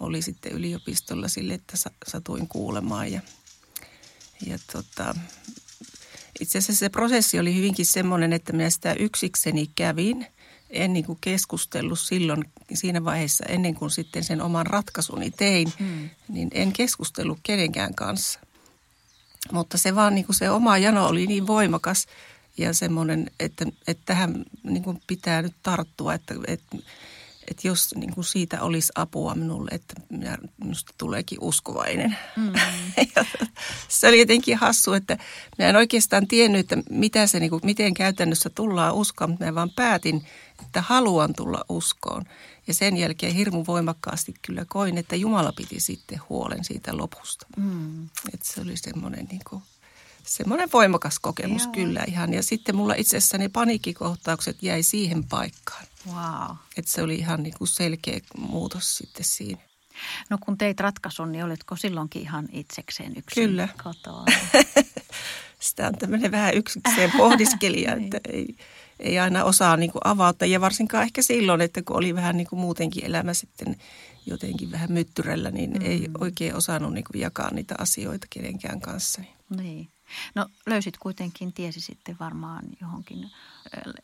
oli 0.00 0.22
sitten 0.22 0.52
yliopistolla 0.52 1.28
sille, 1.28 1.54
että 1.54 1.76
satuin 2.06 2.48
kuulemaan 2.48 3.12
ja, 3.12 3.20
ja 4.46 4.58
tota, 4.72 5.14
itse 6.40 6.58
asiassa 6.58 6.80
se 6.80 6.88
prosessi 6.88 7.38
oli 7.38 7.54
hyvinkin 7.54 7.86
semmoinen, 7.86 8.32
että 8.32 8.52
minä 8.52 8.70
sitä 8.70 8.92
yksikseni 8.92 9.70
kävin. 9.74 10.26
En 10.70 10.92
niin 10.92 11.04
kuin 11.04 11.18
keskustellut 11.20 11.98
silloin 11.98 12.44
siinä 12.74 13.04
vaiheessa 13.04 13.44
ennen 13.44 13.74
kuin 13.74 13.90
sitten 13.90 14.24
sen 14.24 14.42
oman 14.42 14.66
ratkaisuni 14.66 15.30
tein, 15.30 15.72
hmm. 15.78 16.10
niin 16.28 16.48
en 16.52 16.72
keskustellut 16.72 17.38
kenenkään 17.42 17.94
kanssa. 17.94 18.40
Mutta 19.52 19.78
se 19.78 19.94
vaan 19.94 20.14
niin 20.14 20.26
kuin 20.26 20.36
se 20.36 20.50
oma 20.50 20.78
jano 20.78 21.06
oli 21.06 21.26
niin 21.26 21.46
voimakas 21.46 22.06
ja 22.58 22.72
semmoinen, 22.72 23.30
että, 23.40 23.66
että 23.86 24.02
tähän 24.06 24.44
niin 24.62 24.82
kuin 24.82 25.00
pitää 25.06 25.42
nyt 25.42 25.54
tarttua, 25.62 26.14
että, 26.14 26.34
että 26.46 26.76
että 27.50 27.68
jos 27.68 27.94
niin 27.94 28.14
kuin 28.14 28.24
siitä 28.24 28.62
olisi 28.62 28.92
apua 28.94 29.34
minulle, 29.34 29.70
että 29.72 29.94
minä, 30.10 30.38
minusta 30.56 30.94
tuleekin 30.98 31.38
uskovainen. 31.40 32.16
Mm. 32.36 32.52
se 33.88 34.08
oli 34.08 34.18
jotenkin 34.18 34.56
hassu, 34.56 34.92
että 34.92 35.18
minä 35.58 35.68
en 35.68 35.76
oikeastaan 35.76 36.26
tiennyt, 36.26 36.60
että 36.60 36.90
mitä 36.90 37.26
se, 37.26 37.40
niin 37.40 37.50
kuin, 37.50 37.60
miten 37.64 37.94
käytännössä 37.94 38.50
tullaan 38.54 38.94
uskoon, 38.94 39.30
mutta 39.30 39.44
minä 39.44 39.54
vaan 39.54 39.70
päätin, 39.70 40.26
että 40.62 40.82
haluan 40.82 41.34
tulla 41.34 41.64
uskoon. 41.68 42.24
Ja 42.66 42.74
sen 42.74 42.96
jälkeen 42.96 43.34
hirmu 43.34 43.64
voimakkaasti 43.66 44.34
kyllä 44.42 44.64
koin, 44.68 44.98
että 44.98 45.16
Jumala 45.16 45.52
piti 45.52 45.80
sitten 45.80 46.20
huolen 46.28 46.64
siitä 46.64 46.96
lopusta. 46.96 47.46
Mm. 47.56 48.04
Että 48.04 48.48
se 48.48 48.60
oli 48.60 48.76
semmoinen 48.76 49.26
niin 49.30 49.40
kuin, 49.50 49.62
semmoinen 50.26 50.68
voimakas 50.72 51.18
kokemus 51.18 51.64
Joo. 51.64 51.72
kyllä 51.72 52.04
ihan. 52.08 52.34
Ja 52.34 52.42
sitten 52.42 52.76
mulla 52.76 52.94
itse 52.94 53.16
asiassa 53.16 53.38
ne 53.38 53.48
paniikkikohtaukset 53.48 54.62
jäi 54.62 54.82
siihen 54.82 55.24
paikkaan. 55.24 55.84
Wow. 56.06 56.56
Että 56.76 56.90
se 56.90 57.02
oli 57.02 57.14
ihan 57.14 57.42
niin 57.42 57.54
kuin 57.58 57.68
selkeä 57.68 58.20
muutos 58.38 58.96
sitten 58.96 59.24
siinä. 59.24 59.60
No 60.30 60.38
kun 60.40 60.58
teit 60.58 60.80
ratkaisun, 60.80 61.32
niin 61.32 61.44
olitko 61.44 61.76
silloinkin 61.76 62.22
ihan 62.22 62.48
itsekseen 62.52 63.16
yksin 63.16 63.48
Kyllä. 63.48 63.68
kotoa? 63.84 64.24
Sitä 65.60 65.86
on 65.86 65.98
tämmöinen 65.98 66.30
vähän 66.30 66.54
yksikseen 66.54 67.12
pohdiskelija, 67.16 67.94
että 67.94 68.20
ei, 68.32 68.56
ei 69.00 69.18
aina 69.18 69.44
osaa 69.44 69.76
niin 69.76 69.92
kuin 69.92 70.02
avata. 70.04 70.46
Ja 70.46 70.60
varsinkaan 70.60 71.04
ehkä 71.04 71.22
silloin, 71.22 71.60
että 71.60 71.82
kun 71.82 71.96
oli 71.96 72.14
vähän 72.14 72.36
niin 72.36 72.46
kuin 72.46 72.60
muutenkin 72.60 73.04
elämä 73.04 73.34
sitten 73.34 73.76
jotenkin 74.26 74.70
vähän 74.70 74.92
myttyrällä, 74.92 75.50
niin 75.50 75.70
mm. 75.70 75.82
ei 75.82 76.08
oikein 76.20 76.54
osannut 76.54 76.92
niin 76.92 77.04
kuin 77.12 77.20
jakaa 77.20 77.54
niitä 77.54 77.74
asioita 77.78 78.26
kenenkään 78.30 78.80
kanssa. 78.80 79.22
Niin. 79.56 79.88
No 80.34 80.48
löysit 80.66 80.98
kuitenkin 80.98 81.52
tiesi 81.52 81.80
sitten 81.80 82.16
varmaan 82.20 82.64
johonkin 82.80 83.30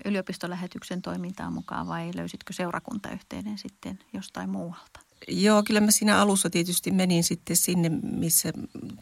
yliopistolähetyksen 0.05 1.03
toimintaan 1.03 1.53
mukaan 1.53 1.87
vai 1.87 2.11
löysitkö 2.15 2.53
seurakuntayhteyden 2.53 3.59
sitten 3.59 3.99
jostain 4.13 4.51
muualta? 4.51 5.01
Joo, 5.29 5.63
kyllä 5.63 5.81
mä 5.81 5.91
siinä 5.91 6.19
alussa 6.19 6.51
tietysti 6.51 6.91
menin 6.91 7.25
sitten 7.25 7.57
sinne, 7.57 7.89
missä 8.03 8.53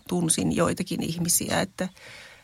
tunsin 0.09 0.57
joitakin 0.57 1.03
ihmisiä, 1.03 1.61
että 1.61 1.89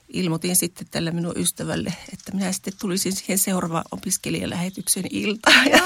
ilmoitin 0.09 0.57
sitten 0.57 0.87
tällä 0.91 1.11
minun 1.11 1.33
ystävälle, 1.37 1.95
että 2.13 2.33
minä 2.33 2.53
sitten 2.53 2.73
tulisin 2.81 3.13
siihen 3.13 3.39
seuraavaan 3.39 3.85
opiskelijalähetyksen 3.91 5.05
iltaan. 5.11 5.71
Ja 5.71 5.83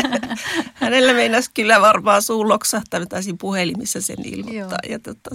hänellä 0.74 1.12
meinasi 1.12 1.50
kyllä 1.54 1.80
varmaan 1.80 2.22
suun 2.22 2.48
loksahtanut, 2.48 3.08
taisin 3.08 3.38
puhelimissa 3.38 4.00
sen 4.00 4.24
ilmoittaa 4.24 4.78
Joo. 4.82 4.92
ja 4.92 4.98
tota, 4.98 5.30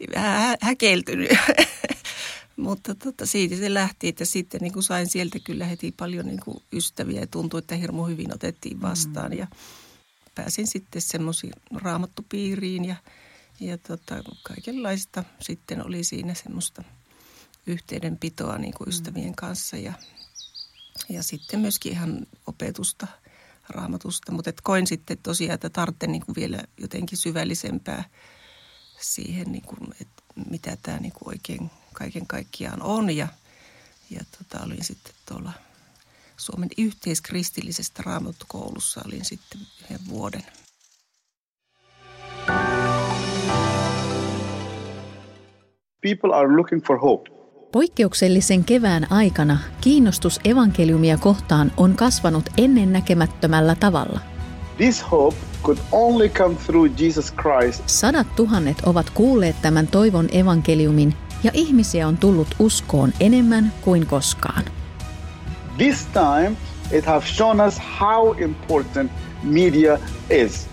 niin 0.00 0.10
vähän 0.14 0.40
hä- 0.40 0.56
häkeltynyt. 0.60 1.30
Mutta 2.56 2.94
tota, 2.94 3.26
siitä 3.26 3.56
se 3.56 3.74
lähti, 3.74 4.08
että 4.08 4.24
sitten 4.24 4.60
niin 4.60 4.72
kuin 4.72 4.82
sain 4.82 5.06
sieltä 5.06 5.38
kyllä 5.44 5.64
heti 5.64 5.94
paljon 5.96 6.26
niin 6.26 6.40
kuin 6.40 6.62
ystäviä 6.72 7.20
ja 7.20 7.26
tuntui, 7.26 7.58
että 7.58 7.76
hirmu 7.76 8.04
hyvin 8.04 8.34
otettiin 8.34 8.82
vastaan. 8.82 9.30
Mm. 9.30 9.38
Ja 9.38 9.46
pääsin 10.34 10.66
sitten 10.66 11.02
semmoisiin 11.02 11.52
raamattupiiriin 11.74 12.84
ja, 12.84 12.96
ja 13.60 13.78
tota, 13.78 14.14
kaikenlaista 14.42 15.24
sitten 15.40 15.86
oli 15.86 16.04
siinä 16.04 16.34
semmoista 16.34 16.82
yhteydenpitoa 17.66 18.58
niin 18.58 18.74
kuin 18.74 18.88
mm. 18.88 18.90
ystävien 18.90 19.34
kanssa 19.34 19.76
ja, 19.76 19.92
ja 21.08 21.22
sitten 21.22 21.60
myöskin 21.60 21.92
ihan 21.92 22.26
opetusta 22.46 23.06
raamatusta. 23.68 24.32
Mutta 24.32 24.52
koin 24.62 24.86
sitten 24.86 25.18
tosiaan, 25.22 25.54
että 25.54 25.70
tarvitsen 25.70 26.12
niin 26.12 26.26
kuin 26.26 26.36
vielä 26.36 26.62
jotenkin 26.80 27.18
syvällisempää 27.18 28.04
siihen, 29.00 29.52
niin 29.52 29.64
kuin, 29.64 29.94
että 30.00 30.22
mitä 30.50 30.76
tämä 30.82 30.98
niin 30.98 31.12
kuin 31.12 31.28
oikein 31.28 31.70
kaiken 31.92 32.26
kaikkiaan 32.26 32.82
on. 32.82 33.16
Ja, 33.16 33.28
ja 34.10 34.20
tota, 34.38 34.64
olin 34.64 34.84
sitten 34.84 35.12
tuolla 35.28 35.52
Suomen 36.36 36.68
yhteiskristillisestä 36.78 38.02
raamattukoulussa, 38.06 39.02
olin 39.06 39.24
sitten 39.24 39.60
yhden 39.82 40.00
vuoden– 40.08 40.44
people 46.00 46.32
are 46.34 46.48
looking 46.56 46.80
for 46.80 46.98
hope. 46.98 47.39
Poikkeuksellisen 47.72 48.64
kevään 48.64 49.12
aikana 49.12 49.58
kiinnostus 49.80 50.40
evankeliumia 50.44 51.18
kohtaan 51.18 51.72
on 51.76 51.94
kasvanut 51.94 52.44
ennennäkemättömällä 52.58 53.74
tavalla. 53.74 54.20
This 54.76 55.10
hope 55.10 55.36
could 55.62 55.78
only 55.92 56.28
come 56.28 56.54
through 56.66 57.00
Jesus 57.00 57.34
Christ. 57.34 57.82
Sadat 57.86 58.36
tuhannet 58.36 58.80
ovat 58.86 59.10
kuulleet 59.10 59.56
tämän 59.62 59.86
toivon 59.86 60.28
evankeliumin 60.32 61.14
ja 61.44 61.50
ihmisiä 61.54 62.08
on 62.08 62.16
tullut 62.16 62.48
uskoon 62.58 63.12
enemmän 63.20 63.72
kuin 63.80 64.06
koskaan. 64.06 64.64
This 65.76 66.06
time 66.06 66.56
it 66.92 67.06
has 67.06 67.36
shown 67.36 67.60
us 67.60 67.80
how 68.00 68.42
important 68.42 69.12
media 69.42 69.98
is. 70.30 70.66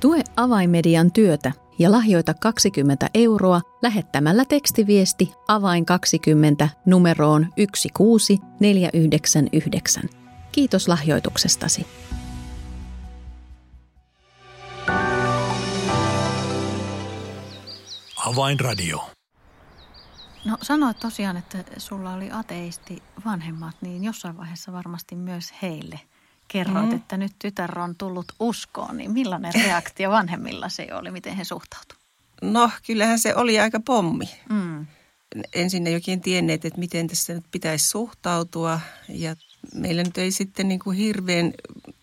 Tue 0.00 0.22
avaimedian 0.36 1.12
työtä 1.12 1.52
ja 1.82 1.92
lahjoita 1.92 2.34
20 2.34 3.10
euroa 3.14 3.60
lähettämällä 3.82 4.44
tekstiviesti 4.44 5.32
avain 5.48 5.86
20 5.86 6.68
numeroon 6.86 7.46
16499. 7.56 10.02
Kiitos 10.52 10.88
lahjoituksestasi. 10.88 11.86
Avainradio. 18.26 19.10
No 20.44 20.58
sanoit 20.62 21.00
tosiaan, 21.00 21.36
että 21.36 21.64
sulla 21.76 22.14
oli 22.14 22.28
ateisti 22.32 23.02
vanhemmat, 23.24 23.76
niin 23.80 24.04
jossain 24.04 24.36
vaiheessa 24.36 24.72
varmasti 24.72 25.16
myös 25.16 25.52
heille 25.62 26.00
kerroit, 26.52 26.88
mm. 26.88 26.96
että 26.96 27.16
nyt 27.16 27.32
tytär 27.38 27.78
on 27.78 27.94
tullut 27.96 28.32
uskoon. 28.40 28.96
Niin 28.96 29.10
millainen 29.10 29.52
reaktio 29.54 30.10
vanhemmilla 30.10 30.68
se 30.68 30.88
oli, 30.94 31.10
miten 31.10 31.36
he 31.36 31.44
suhtautuivat? 31.44 32.02
No 32.42 32.70
kyllähän 32.86 33.18
se 33.18 33.34
oli 33.34 33.60
aika 33.60 33.80
pommi. 33.80 34.30
Mm. 34.48 34.86
Ensin 35.54 35.86
ei 35.86 35.94
oikein 35.94 36.20
tienneet, 36.20 36.64
että 36.64 36.80
miten 36.80 37.08
tässä 37.08 37.34
nyt 37.34 37.44
pitäisi 37.50 37.88
suhtautua 37.88 38.80
ja 39.08 39.36
meillä 39.74 40.02
nyt 40.02 40.18
ei 40.18 40.30
sitten 40.30 40.68
niin 40.68 40.80
kuin 40.80 40.96
hirveän 40.96 41.52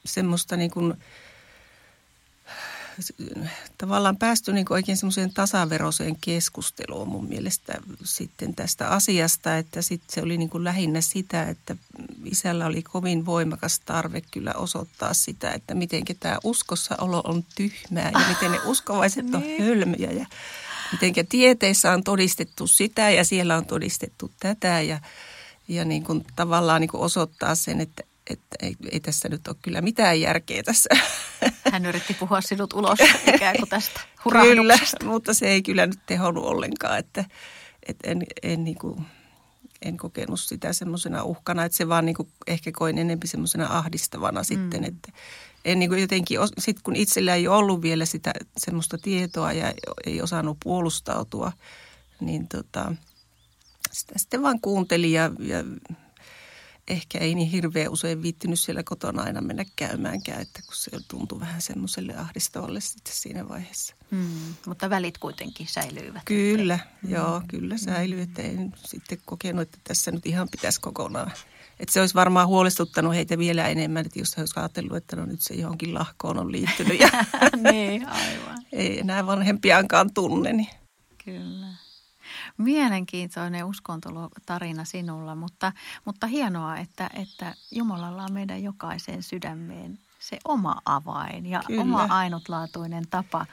semmoista 0.06 0.58
niin 0.58 0.72
kuin– 0.72 0.94
tavallaan 3.78 4.18
päästy 4.18 4.54
niin 4.54 4.66
oikein 4.70 4.98
semmoiseen 4.98 5.34
tasaveroiseen 5.34 6.16
keskusteluun 6.22 7.08
mun 7.08 7.26
mielestä 7.26 7.74
sitten 8.04 8.56
tästä 8.56 8.90
asiasta, 8.90 9.58
että 9.58 9.82
sitten 9.82 10.14
se 10.14 10.22
oli 10.22 10.38
niin 10.38 10.50
kuin 10.50 10.64
lähinnä 10.64 11.02
sitä, 11.02 11.44
että 11.44 11.76
isällä 12.26 12.66
oli 12.66 12.84
kovin 12.84 13.26
voimakas 13.26 13.80
tarve 13.80 14.22
kyllä 14.32 14.54
osoittaa 14.54 15.14
sitä, 15.14 15.52
että 15.52 15.76
miten 15.76 16.04
tämä 16.20 16.38
uskossa 16.44 16.96
olo 17.02 17.22
on 17.24 17.44
tyhmää 17.56 18.12
ja 18.14 18.30
miten 18.30 18.52
ne 18.52 18.60
uskovaiset 18.72 19.36
on 19.36 19.42
niin. 19.42 19.64
hölmöjä 19.64 20.12
ja 20.12 20.26
miten 20.92 21.28
tieteissä 21.28 21.92
on 21.92 22.04
todistettu 22.04 22.68
sitä 22.68 23.10
ja 23.10 23.24
siellä 23.24 23.58
on 23.58 23.66
todistettu 23.66 24.32
tätä 24.40 24.82
ja, 24.82 25.00
ja 25.68 25.86
niin 25.86 26.04
kuin 26.04 26.26
tavallaan 26.36 26.82
niin 26.82 26.90
kuin 26.90 27.02
osoittaa 27.02 27.56
sen, 27.56 27.82
että 27.82 28.04
että 28.30 28.56
ei, 28.60 28.76
ei 28.92 29.00
tässä 29.00 29.30
nyt 29.30 29.48
ole 29.48 29.56
kyllä 29.62 29.82
mitään 29.82 30.22
järkeä 30.22 30.64
tässä. 30.64 30.90
Hän 31.72 31.86
yritti 31.86 32.14
puhua 32.14 32.42
sinut 32.42 32.74
ulos 32.74 33.00
ikään 33.36 33.56
kuin 33.60 33.70
tästä 33.70 34.00
Kyllä, 35.00 35.12
mutta 35.12 35.34
se 35.34 35.48
ei 35.48 35.62
kyllä 35.62 35.88
nyt 35.88 36.00
tehonnut 36.06 36.46
ollenkaan, 36.46 37.00
että, 37.00 37.26
että 37.88 38.12
en, 38.12 38.24
en, 38.44 38.64
niin 38.64 38.78
kuin, 38.78 39.06
en 39.82 39.98
kokenut 39.98 40.40
sitä 40.40 40.74
semmoisena 40.74 41.24
uhkana, 41.24 41.66
että 41.66 41.76
se 41.76 41.88
vaan 41.88 42.06
niin 42.06 42.16
kuin 42.16 42.30
ehkä 42.48 42.72
koin 42.72 42.98
enemmän 42.98 43.28
semmoisena 43.28 43.78
ahdistavana 43.78 44.42
mm. 44.42 44.46
sitten, 44.46 44.84
että 44.84 45.12
en 45.66 45.80
niin 45.80 45.90
kuin 45.90 46.02
jotenkin, 46.02 46.40
sit 46.58 46.82
kun 46.82 46.96
itsellä 46.96 47.36
ei 47.36 47.48
ollut 47.48 47.82
vielä 47.82 48.06
sitä 48.06 48.34
semmoista 48.58 48.98
tietoa 48.98 49.54
ja 49.54 49.74
ei 50.06 50.22
osannut 50.22 50.58
puolustautua, 50.64 51.52
niin 52.20 52.48
tota, 52.48 52.96
sitä 53.92 54.14
sitten 54.18 54.42
vaan 54.42 54.62
kuuntelin 54.62 55.14
ja, 55.14 55.32
ja 55.40 55.64
ehkä 56.88 57.18
ei 57.18 57.36
niin 57.36 57.50
hirveän 57.50 57.92
usein 57.92 58.22
viittynyt 58.22 58.60
siellä 58.60 58.84
kotona 58.84 59.24
aina 59.24 59.42
mennä 59.42 59.66
käymäänkään, 59.76 60.42
että 60.42 60.62
kun 60.66 60.76
se 60.76 60.92
tuntui 61.08 61.40
vähän 61.40 61.62
semmoiselle 61.62 62.16
ahdistavalle 62.16 62.82
sitten 62.82 63.14
siinä 63.16 63.50
vaiheessa. 63.50 63.96
Mm, 64.12 64.54
mutta 64.66 64.90
välit 64.90 65.18
kuitenkin 65.18 65.68
säilyivät. 65.68 66.22
Kyllä, 66.26 66.80
mm. 67.02 67.12
joo, 67.12 67.42
kyllä 67.48 67.78
säilyy, 67.78 68.22
että 68.22 68.42
en 68.42 68.74
sitten 68.86 69.18
kokenut, 69.26 69.62
että 69.62 69.78
tässä 69.84 70.12
nyt 70.12 70.26
ihan 70.26 70.48
pitäisi 70.52 70.82
kokonaan. 70.82 71.32
Että 71.80 71.94
se 71.94 72.00
olisi 72.00 72.16
varmaan 72.16 72.48
huolestuttanut 72.48 73.16
heitä 73.16 73.38
vielä 73.38 73.68
enemmän, 73.68 74.06
että 74.06 74.20
jos 74.20 74.38
he 74.38 74.42
olisivat 74.42 74.58
ajatellut, 74.58 74.98
että 74.98 75.16
no 75.16 75.26
nyt 75.26 75.42
se 75.42 75.54
johonkin 75.54 75.94
lahkoon 75.94 76.38
on 76.38 76.52
liittynyt. 76.52 77.00
Ja 77.00 77.10
niin, 77.72 78.10
aivan. 78.10 78.58
ei 78.72 79.00
enää 79.00 79.26
vanhempiaankaan 79.26 80.14
tunne. 80.14 80.54
Niin. 80.54 80.70
Kyllä. 81.26 81.68
Mielenkiintoinen 82.58 83.66
uskontotarina 83.66 84.86
sinulla, 84.86 85.36
mutta, 85.36 85.72
mutta 86.06 86.28
hienoa, 86.28 86.78
että, 86.78 87.10
että 87.14 87.56
Jumalalla 87.72 88.24
on 88.24 88.34
meidän 88.34 88.64
jokaisen 88.64 89.24
sydämeen 89.24 90.00
se 90.20 90.40
oma 90.46 90.76
avain 90.86 91.46
ja 91.46 91.62
Kyllä. 91.68 91.82
oma 91.82 92.08
ainutlaatuinen 92.10 93.04
tapa, 93.10 93.46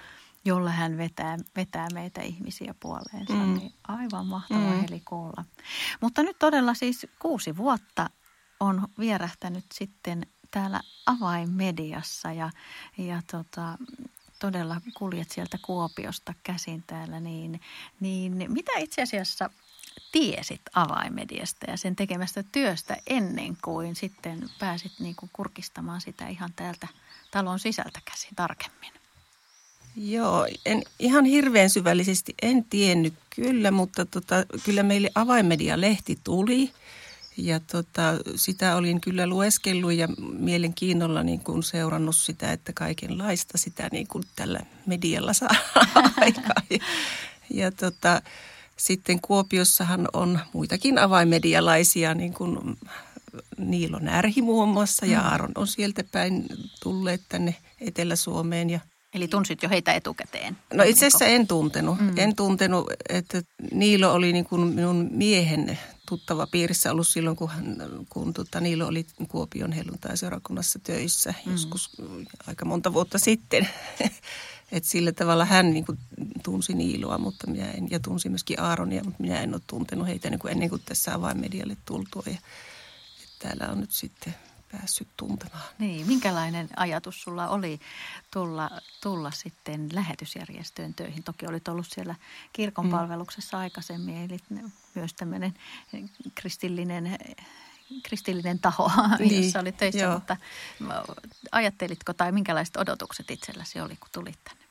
jolla 0.47 0.71
hän 0.71 0.97
vetää, 0.97 1.37
vetää 1.57 1.89
meitä 1.95 2.23
ihmisiä 2.23 2.75
puoleensa. 2.81 3.33
Mm. 3.33 3.55
Niin 3.55 3.75
aivan 3.89 4.27
mahtava 4.27 4.61
mm. 4.61 4.81
heli 4.81 5.03
kuulla. 5.05 5.45
Mutta 6.01 6.23
nyt 6.23 6.39
todella 6.39 6.75
siis 6.75 7.07
kuusi 7.19 7.57
vuotta 7.57 8.11
on 8.61 8.89
vierähtänyt 8.99 9.65
sitten 9.75 10.27
täällä 10.51 10.81
avainmediassa 11.07 12.33
ja, 12.33 12.51
ja 12.99 13.23
tota, 13.31 13.79
todella 14.39 14.81
kuljet 14.95 15.31
sieltä 15.31 15.59
Kuopiosta 15.63 16.35
käsin 16.43 16.85
täällä, 16.87 17.21
niin, 17.21 17.61
niin 18.01 18.47
mitä 18.49 18.73
itse 18.79 19.03
asiassa 19.03 19.51
tiesit 20.13 20.63
avaimediasta 20.75 21.71
ja 21.71 21.77
sen 21.77 21.97
tekemästä 21.97 22.43
työstä 22.43 22.97
ennen 23.07 23.57
kuin 23.65 23.97
sitten 23.97 24.51
pääsit 24.59 24.93
niin 24.99 25.17
kuin 25.17 25.31
kurkistamaan 25.33 26.01
sitä 26.01 26.29
ihan 26.29 26.51
täältä 26.57 26.89
talon 27.31 27.59
sisältä 27.59 28.01
käsin 28.05 28.35
tarkemmin? 28.37 28.96
Joo, 29.97 30.47
en, 30.67 30.83
ihan 30.99 31.25
hirveän 31.25 31.71
syvällisesti 31.71 32.35
en 32.43 32.65
tiennyt 32.65 33.15
kyllä, 33.37 33.71
mutta 33.71 34.07
tota, 34.07 34.45
kyllä 34.65 34.83
meille 34.83 35.11
avaimedia-lehti 35.15 36.19
tuli– 36.25 36.71
ja 37.37 37.61
tota, 37.61 38.03
sitä 38.37 38.77
olin 38.77 39.01
kyllä 39.01 39.27
lueskellut 39.27 39.93
ja 39.93 40.09
mielenkiinnolla 40.39 41.23
niin 41.23 41.41
kuin 41.41 41.63
seurannut 41.63 42.17
sitä, 42.17 42.53
että 42.53 42.73
kaikenlaista 42.73 43.59
sitä 43.59 43.89
niin 43.93 44.07
kuin 44.07 44.25
tällä 44.37 44.61
medialla 44.87 45.33
saa 45.33 45.55
aikaa. 46.21 46.63
Ja, 46.71 46.79
ja 47.51 47.73
tota, 47.73 48.23
sitten 48.77 49.21
Kuopiossahan 49.21 50.09
on 50.13 50.39
muitakin 50.53 50.99
avaimedialaisia, 50.99 52.15
niin 52.15 52.35
kuin 52.35 52.59
Niilo 53.59 53.99
Närhi 53.99 54.43
muun 54.43 54.69
muassa 54.69 55.07
ja 55.07 55.21
mm. 55.21 55.27
Aaron 55.27 55.53
on 55.55 55.67
sieltä 55.67 56.05
päin 56.13 56.47
tulleet 56.83 57.23
tänne 57.29 57.55
Etelä-Suomeen 57.81 58.71
ja 58.71 58.81
Eli 59.17 59.29
tunsit 59.29 59.63
jo 59.63 59.69
heitä 59.69 59.93
etukäteen? 59.93 60.59
No 60.75 60.85
itse 60.85 61.07
asiassa 61.07 61.27
en 61.27 61.47
tuntenut. 61.47 62.01
Mm. 62.01 62.13
En 62.17 62.37
tuntenut, 62.37 62.93
että 63.09 63.43
Niilo 63.73 64.13
oli 64.13 64.33
niin 64.33 64.45
kuin 64.45 64.61
minun 64.61 65.09
miehen 65.11 65.79
tuttava 66.09 66.47
piirissä 66.47 66.93
ollut 66.93 67.09
silloin, 67.09 67.37
kun, 67.37 67.51
hän, 67.51 67.77
kun 68.09 68.33
tota, 68.33 68.61
Niilo 68.61 68.87
oli 68.87 69.07
Kuopion 69.29 69.73
helluntai-seurakunnassa 69.73 70.79
töissä 70.79 71.35
mm. 71.47 71.53
joskus 71.53 71.91
aika 72.47 72.65
monta 72.65 72.93
vuotta 72.93 73.19
sitten. 73.19 73.69
Et 74.73 74.85
sillä 74.85 75.13
tavalla 75.13 75.45
hän 75.45 75.73
niin 75.73 75.87
kuin, 75.87 75.99
tunsi 76.43 76.75
Niiloa, 76.75 77.19
mutta 77.19 77.51
minä 77.51 77.71
en, 77.71 77.91
ja 77.91 78.01
tunsi 78.01 78.29
myöskin 78.29 78.61
Aaronia, 78.61 79.05
mutta 79.05 79.23
minä 79.23 79.43
en 79.43 79.55
ole 79.55 79.63
tuntenut 79.67 80.07
heitä 80.07 80.31
niin 80.31 80.41
kuin 80.41 80.53
ennen 80.53 80.69
kuin 80.69 80.83
tässä 80.85 81.15
avainmedialle 81.15 81.77
tultua. 81.85 82.23
Ja, 82.27 82.39
täällä 83.39 83.73
on 83.73 83.81
nyt 83.81 83.93
sitten 83.93 84.35
päässyt 84.79 85.09
tuntemaan. 85.17 85.65
Niin, 85.79 86.07
minkälainen 86.07 86.69
ajatus 86.77 87.23
sulla 87.23 87.49
oli 87.49 87.81
tulla, 88.31 88.71
tulla 89.03 89.31
sitten 89.31 89.89
lähetysjärjestöön 89.93 90.95
töihin? 90.95 91.23
Toki 91.23 91.47
olit 91.47 91.69
ollut 91.69 91.87
siellä 91.89 92.15
kirkon 92.53 92.85
mm. 92.85 92.91
palveluksessa 92.91 93.59
aikaisemmin, 93.59 94.17
eli 94.17 94.39
myös 94.95 95.15
tämmöinen 95.15 95.55
kristillinen 96.35 97.19
kristillinen 98.03 98.59
taho, 98.59 98.91
niin, 99.19 99.45
jossa 99.45 99.61
olit 99.61 99.77
töissä, 99.77 100.01
joo. 100.01 100.15
mutta 100.15 100.37
ajattelitko 101.53 102.13
tai 102.13 102.33
minkälaiset 102.33 102.77
odotukset 102.77 103.31
itselläsi 103.31 103.81
oli, 103.81 103.97
kun 103.97 104.09
tulit 104.13 104.45
tänne? 104.45 104.66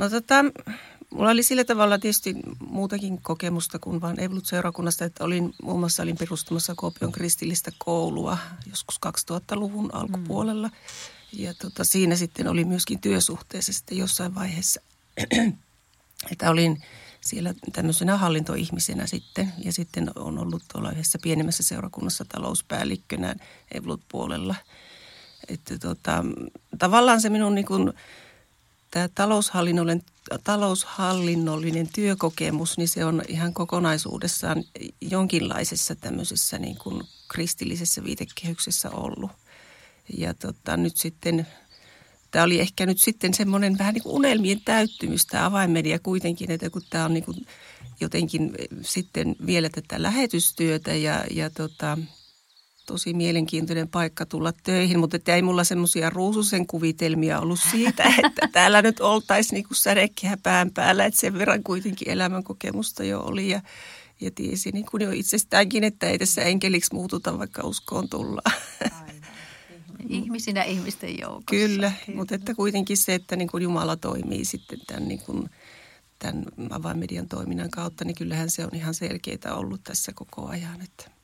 No 0.00 0.10
tota, 0.10 0.44
mulla 1.10 1.30
oli 1.30 1.42
sillä 1.42 1.64
tavalla 1.64 1.98
tietysti 1.98 2.34
muutakin 2.68 3.22
kokemusta 3.22 3.78
kuin 3.78 4.00
vain 4.00 4.20
Evolut-seurakunnasta, 4.20 5.04
että 5.04 5.24
olin 5.24 5.54
muun 5.62 5.80
muassa 5.80 6.02
olin 6.02 6.16
perustamassa 6.16 6.74
Kuopion 6.76 7.12
kristillistä 7.12 7.70
koulua 7.78 8.38
joskus 8.70 9.00
2000-luvun 9.06 9.94
alkupuolella. 9.94 10.68
Mm. 10.68 10.74
Ja 11.32 11.54
tota, 11.54 11.84
siinä 11.84 12.16
sitten 12.16 12.48
oli 12.48 12.64
myöskin 12.64 13.00
työsuhteessa 13.00 13.72
sitten 13.72 13.98
jossain 13.98 14.34
vaiheessa, 14.34 14.80
että 16.32 16.50
olin 16.50 16.82
siellä 17.20 17.54
tämmöisenä 17.72 18.16
hallintoihmisenä 18.16 19.06
sitten. 19.06 19.52
Ja 19.64 19.72
sitten 19.72 20.10
on 20.14 20.38
ollut 20.38 20.62
tuolla 20.72 20.92
yhdessä 20.92 21.18
pienemmässä 21.22 21.62
seurakunnassa 21.62 22.24
talouspäällikkönä 22.24 23.34
Evolut-puolella. 23.74 24.54
Että 25.48 25.78
tota, 25.78 26.24
tavallaan 26.78 27.20
se 27.20 27.28
minun 27.28 27.54
niin 27.54 27.66
kuin– 27.66 27.92
tämä 28.90 29.08
taloushallinnollinen, 29.14 30.02
taloushallinnollinen 30.44 31.88
työkokemus, 31.94 32.78
niin 32.78 32.88
se 32.88 33.04
on 33.04 33.22
ihan 33.28 33.54
kokonaisuudessaan 33.54 34.64
jonkinlaisessa 35.00 35.94
tämmöisessä 35.94 36.58
niin 36.58 36.76
kuin 36.76 37.02
kristillisessä 37.28 38.04
viitekehyksessä 38.04 38.90
ollut. 38.90 39.30
Ja 40.16 40.34
tota, 40.34 40.76
nyt 40.76 40.96
sitten, 40.96 41.46
tämä 42.30 42.44
oli 42.44 42.60
ehkä 42.60 42.86
nyt 42.86 42.98
sitten 43.00 43.34
semmoinen 43.34 43.78
vähän 43.78 43.94
niin 43.94 44.02
kuin 44.02 44.14
unelmien 44.14 44.60
täyttymys, 44.64 45.26
tämä 45.26 45.46
avainmedia 45.46 45.98
kuitenkin, 45.98 46.50
että 46.50 46.70
kun 46.70 46.82
tämä 46.90 47.04
on 47.04 47.14
niin 47.14 47.24
kuin 47.24 47.46
jotenkin 48.00 48.52
sitten 48.82 49.36
vielä 49.46 49.68
tätä 49.68 50.02
lähetystyötä 50.02 50.94
ja, 50.94 51.24
ja 51.30 51.50
tota, 51.50 51.98
tosi 52.90 53.14
mielenkiintoinen 53.14 53.88
paikka 53.88 54.26
tulla 54.26 54.52
töihin, 54.52 54.98
mutta 54.98 55.16
että 55.16 55.34
ei 55.34 55.42
mulla 55.42 55.64
semmoisia 55.64 56.10
ruususen 56.10 56.66
kuvitelmia 56.66 57.40
ollut 57.40 57.60
siitä, 57.70 58.14
että 58.26 58.48
täällä 58.52 58.82
nyt 58.82 59.00
oltaisiin 59.00 59.54
niin 59.54 59.66
sädekehä 59.72 60.36
pään 60.42 60.70
päällä, 60.70 61.04
että 61.04 61.20
sen 61.20 61.38
verran 61.38 61.62
kuitenkin 61.62 62.10
elämänkokemusta 62.10 63.04
jo 63.04 63.20
oli 63.20 63.48
ja, 63.48 63.60
ja 64.20 64.30
tiesi 64.30 64.70
niin 64.72 64.86
kuin 64.90 65.02
jo 65.02 65.10
itsestäänkin, 65.10 65.84
että 65.84 66.06
ei 66.06 66.18
tässä 66.18 66.42
enkeliksi 66.42 66.94
muututa, 66.94 67.38
vaikka 67.38 67.62
uskoon 67.62 68.08
tullaan. 68.08 68.56
Ihmisinä 70.08 70.62
ihmisten 70.62 71.18
joukossa. 71.18 71.44
Kyllä, 71.50 71.92
Kyllä. 72.06 72.16
mutta 72.18 72.34
että 72.34 72.54
kuitenkin 72.54 72.96
se, 72.96 73.14
että 73.14 73.36
niin 73.36 73.48
kuin 73.48 73.62
Jumala 73.62 73.96
toimii 73.96 74.44
sitten 74.44 74.78
tämän, 74.86 75.08
niin 75.08 75.20
kuin, 75.20 75.50
tämän 76.18 76.44
avainmedian 76.70 77.28
toiminnan 77.28 77.70
kautta, 77.70 78.04
niin 78.04 78.16
kyllähän 78.16 78.50
se 78.50 78.64
on 78.64 78.74
ihan 78.74 78.94
selkeitä 78.94 79.54
ollut 79.54 79.84
tässä 79.84 80.12
koko 80.12 80.46
ajan, 80.46 80.82
että– 80.82 81.10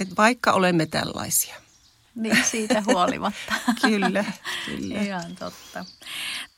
että 0.00 0.14
vaikka 0.18 0.52
olemme 0.52 0.86
tällaisia. 0.86 1.54
Niin, 2.14 2.44
siitä 2.44 2.82
huolimatta. 2.86 3.54
kyllä, 3.82 4.24
kyllä. 4.66 5.02
Ihan 5.02 5.36
totta. 5.38 5.84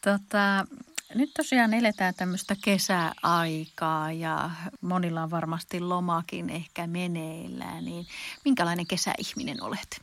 Tota, 0.00 0.66
nyt 1.14 1.30
tosiaan 1.36 1.74
eletään 1.74 2.14
tämmöistä 2.14 2.56
kesäaikaa 2.64 4.12
ja 4.12 4.50
monilla 4.80 5.22
on 5.22 5.30
varmasti 5.30 5.80
lomakin 5.80 6.50
ehkä 6.50 6.86
meneillään, 6.86 7.84
niin 7.84 8.06
minkälainen 8.44 8.86
kesäihminen 8.86 9.62
olet? 9.62 10.00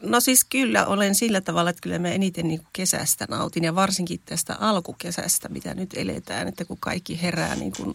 No 0.00 0.20
siis 0.20 0.44
kyllä 0.44 0.86
olen 0.86 1.14
sillä 1.14 1.40
tavalla, 1.40 1.70
että 1.70 1.82
kyllä 1.82 1.98
mä 1.98 2.08
eniten 2.08 2.48
niin 2.48 2.66
kesästä 2.72 3.26
nautin 3.28 3.64
ja 3.64 3.74
varsinkin 3.74 4.20
tästä 4.24 4.56
alkukesästä, 4.60 5.48
mitä 5.48 5.74
nyt 5.74 5.90
eletään, 5.94 6.48
että 6.48 6.64
kun 6.64 6.78
kaikki 6.80 7.22
herää, 7.22 7.56
niin 7.56 7.72
kuin 7.76 7.94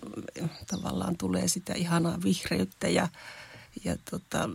tavallaan 0.67 1.17
tulee 1.17 1.47
sitä 1.47 1.73
ihanaa 1.73 2.17
vihreyttä 2.23 2.87
ja 2.87 3.07
ja 3.83 3.95
tota, 4.11 4.49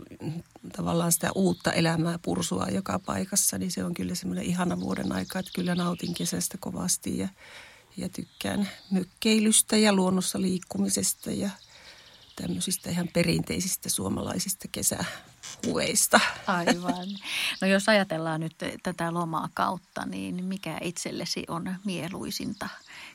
tavallaan 0.76 1.12
sitä 1.12 1.30
uutta 1.34 1.72
elämää 1.72 2.18
pursua 2.18 2.66
joka 2.66 2.98
paikassa, 2.98 3.58
niin 3.58 3.70
se 3.70 3.84
on 3.84 3.94
kyllä 3.94 4.14
semmoinen 4.14 4.44
ihana 4.44 4.80
vuoden 4.80 5.12
aika, 5.12 5.38
että 5.38 5.52
kyllä 5.54 5.74
nautin 5.74 6.14
kesästä 6.14 6.58
kovasti 6.60 7.18
ja, 7.18 7.28
ja 7.96 8.08
tykkään 8.08 8.68
mökkeilystä 8.90 9.76
ja 9.76 9.92
luonnossa 9.92 10.40
liikkumisesta 10.40 11.30
ja 11.30 11.50
tämmöisistä 12.36 12.90
ihan 12.90 13.08
perinteisistä 13.12 13.88
suomalaisista 13.88 14.68
kesähuveista. 14.72 16.20
Aivan. 16.46 17.08
No 17.60 17.68
jos 17.68 17.88
ajatellaan 17.88 18.40
nyt 18.40 18.56
tätä 18.82 19.14
lomaa 19.14 19.48
kautta, 19.54 20.06
niin 20.06 20.44
mikä 20.44 20.78
itsellesi 20.80 21.44
on 21.48 21.74
mieluisinta 21.84 22.68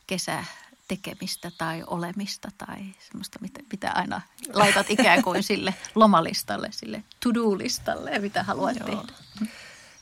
kesä 0.07 0.45
tekemistä 0.89 1.52
tai 1.58 1.84
olemista 1.88 2.49
tai 2.58 2.78
semmoista, 3.08 3.39
mitä, 3.41 3.60
mitä 3.71 3.91
aina 3.91 4.21
laitat 4.54 4.89
ikään 4.89 5.23
kuin 5.23 5.43
sille 5.43 5.73
lomalistalle, 5.95 6.69
sille 6.71 7.04
to-do-listalle, 7.23 8.19
mitä 8.19 8.43
haluat 8.43 8.80
Joo. 8.80 8.88
tehdä? 8.88 9.13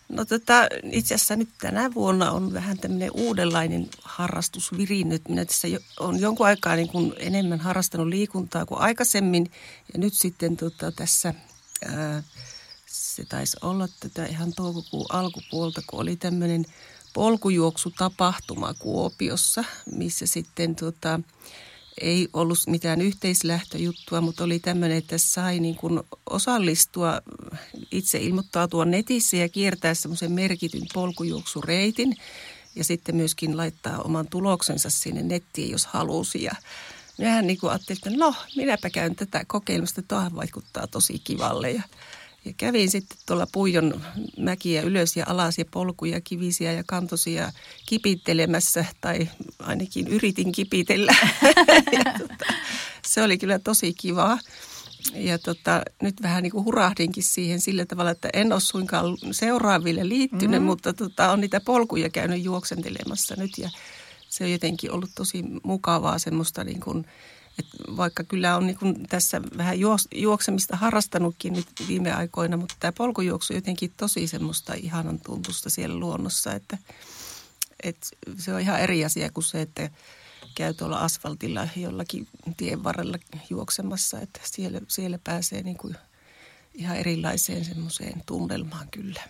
No 0.10 0.26
tota, 0.26 0.68
itse 0.92 1.16
asiassa 1.16 1.36
nyt 1.36 1.50
tänä 1.62 1.94
vuonna 1.94 2.32
on 2.32 2.54
vähän 2.54 2.78
tämmöinen 2.78 3.12
uudenlainen 3.14 3.90
harrastus 4.02 4.78
virinnyt. 4.78 5.30
Minä 5.30 5.46
tässä 5.46 5.68
on 6.00 6.20
jonkun 6.20 6.48
aikaa 6.48 6.76
niin 6.76 6.90
kuin 6.90 7.14
enemmän 7.18 7.60
harrastanut 7.60 8.08
liikuntaa 8.08 8.66
kuin 8.66 8.82
aikaisemmin. 8.82 9.52
Ja 9.94 10.00
nyt 10.00 10.14
sitten 10.14 10.58
tota, 10.58 10.92
tässä, 10.92 11.34
ää, 11.86 12.24
se 12.86 13.26
taisi 13.26 13.58
olla 13.62 13.88
tätä 14.00 14.26
ihan 14.26 14.54
toukokuun 14.54 15.06
alkupuolta, 15.10 15.82
kun 15.88 16.02
oli 16.02 16.16
tämmöinen– 16.16 16.66
polkujuoksutapahtuma 17.18 18.74
Kuopiossa, 18.74 19.64
missä 19.92 20.26
sitten 20.26 20.76
tota, 20.76 21.20
ei 22.02 22.28
ollut 22.34 22.58
mitään 22.68 23.02
yhteislähtöjuttua, 23.02 24.22
mutta 24.22 24.44
oli 24.44 24.60
tämmöinen, 24.60 24.98
että 24.98 25.18
sai 25.18 25.60
niin 25.60 25.76
kuin 25.76 26.00
osallistua, 26.30 27.22
itse 27.92 28.18
ilmoittautua 28.18 28.86
netissä 28.86 29.38
ja 29.38 29.50
kiertää 29.50 29.94
semmoisen 29.94 30.32
merkityn 30.32 30.84
polkujuoksureitin 30.94 32.18
ja 32.76 32.84
sitten 32.84 33.16
myöskin 33.16 33.58
laittaa 33.58 34.02
oman 34.02 34.28
tuloksensa 34.28 34.90
sinne 34.90 35.24
nettiin, 35.24 35.72
jos 35.72 35.86
halusi. 35.86 36.44
Ja 36.44 36.56
minähän 37.18 37.48
niin 37.48 37.60
kuin 37.60 37.70
ajattelin, 37.70 38.00
että 38.00 38.20
no, 38.20 38.36
minäpä 38.56 38.90
käyn 38.90 39.16
tätä 39.16 39.44
kokeilusta, 39.48 40.02
tuohan 40.02 40.36
vaikuttaa 40.36 40.88
tosi 40.88 41.20
kivalle. 41.24 41.72
Ja 41.72 41.84
ja 42.46 42.54
kävin 42.58 42.92
sitten 42.92 43.18
tuolla 43.26 43.48
Puijon 43.52 44.02
mäkiä 44.38 44.82
ylös 44.82 45.18
ja 45.18 45.26
alas 45.28 45.58
ja 45.58 45.66
polkuja, 45.72 46.22
kivisiä 46.22 46.72
ja 46.72 46.84
kantosia 46.88 47.52
kipittelemässä, 47.86 48.86
tai 49.02 49.30
ainakin 49.60 50.08
yritin 50.08 50.52
kipitellä. 50.52 51.16
ja 51.98 52.04
tota, 52.20 52.54
se 53.06 53.24
oli 53.24 53.38
kyllä 53.38 53.60
tosi 53.60 53.94
kivaa. 53.94 54.40
Ja 55.14 55.40
tota, 55.40 55.82
nyt 56.02 56.22
vähän 56.22 56.44
niin 56.44 56.52
kuin 56.52 56.66
hurahdinkin 56.66 57.24
siihen 57.24 57.60
sillä 57.60 57.86
tavalla, 57.86 58.12
että 58.12 58.30
en 58.34 58.54
ole 58.54 58.60
suinkaan 58.60 59.18
seuraaville 59.32 60.10
liittynyt, 60.10 60.62
mm. 60.62 60.66
mutta 60.66 60.94
tota, 60.94 61.32
on 61.32 61.42
niitä 61.42 61.60
polkuja 61.60 62.10
käynyt 62.10 62.44
juoksentelemassa 62.44 63.36
nyt 63.38 63.52
ja 63.58 63.70
se 64.30 64.44
on 64.44 64.52
jotenkin 64.52 64.92
ollut 64.92 65.10
tosi 65.16 65.44
mukavaa 65.64 66.20
semmoista 66.20 66.64
niin 66.64 66.80
kuin– 66.80 67.06
et 67.60 67.66
vaikka 67.98 68.24
kyllä 68.24 68.56
on 68.56 68.68
niin 68.68 69.08
tässä 69.10 69.42
vähän 69.58 69.78
juoksemista 70.16 70.78
harrastanutkin 70.78 71.54
nyt 71.54 71.68
viime 71.88 72.14
aikoina, 72.14 72.58
mutta 72.58 72.76
tämä 72.80 72.92
polkujuoksu 72.92 73.54
jotenkin 73.54 73.94
tosi 73.98 74.28
semmoista 74.28 74.74
ihanan 74.74 75.20
tuntusta 75.20 75.70
siellä 75.70 76.00
luonnossa, 76.00 76.54
että, 76.54 76.78
että 77.84 78.08
se 78.38 78.54
on 78.54 78.62
ihan 78.62 78.80
eri 78.80 79.06
asia 79.06 79.32
kuin 79.32 79.44
se, 79.44 79.62
että 79.62 79.90
käy 80.56 80.74
tuolla 80.74 81.00
asfaltilla 81.00 81.68
jollakin 81.76 82.28
tien 82.58 82.84
varrella 82.84 83.18
juoksemassa, 83.50 84.20
että 84.20 84.40
siellä, 84.44 84.82
siellä 84.88 85.20
pääsee 85.24 85.64
niin 85.64 85.78
kuin 85.78 85.96
ihan 86.74 86.98
erilaiseen 86.98 87.66
semmoiseen 87.66 88.24
tunnelmaan 88.26 88.88
kyllä. 88.92 89.22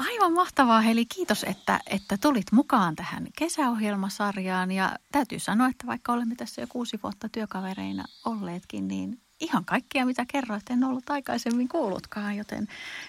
Aivan 0.00 0.32
mahtavaa 0.32 0.80
Heli, 0.80 1.06
kiitos, 1.06 1.44
että, 1.44 1.80
että 1.86 2.16
tulit 2.16 2.52
mukaan 2.52 2.96
tähän 2.96 3.26
kesäohjelmasarjaan. 3.38 4.72
Ja 4.72 4.96
täytyy 5.12 5.38
sanoa, 5.38 5.66
että 5.66 5.86
vaikka 5.86 6.12
olemme 6.12 6.34
tässä 6.34 6.60
jo 6.60 6.66
kuusi 6.66 7.00
vuotta 7.02 7.28
työkavereina 7.28 8.04
olleetkin, 8.24 8.88
niin 8.88 9.20
ihan 9.40 9.64
kaikkia 9.64 10.06
mitä 10.06 10.24
kerroit 10.26 10.70
en 10.70 10.84
ollut 10.84 11.10
aikaisemmin 11.10 11.68
kuullutkaan, 11.68 12.36
joten, 12.36 12.68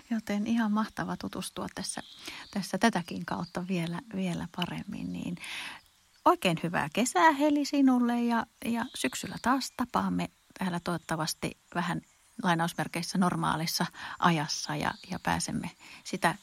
joten 0.10 0.48
ihan 0.48 0.72
mahtava 0.72 1.18
tutustua 1.18 1.68
tässä, 1.76 2.02
tässä 2.54 2.78
tätäkin 2.78 3.26
kautta 3.26 3.68
vielä, 3.68 4.00
vielä 4.16 4.48
paremmin. 4.56 5.14
Niin 5.14 5.36
oikein 6.26 6.60
hyvää 6.64 6.90
kesää 6.94 7.32
Heli 7.32 7.66
sinulle. 7.66 8.22
Ja, 8.22 8.46
ja 8.66 8.86
syksyllä 8.96 9.36
taas 9.42 9.74
tapaamme 9.78 10.30
täällä 10.60 10.80
toivottavasti 10.84 11.58
vähän 11.76 12.02
lainausmerkeissä 12.44 13.18
normaalissa 13.18 13.86
ajassa 14.20 14.76
ja, 14.76 14.92
ja 15.12 15.20
pääsemme 15.20 15.72
sitä 16.04 16.36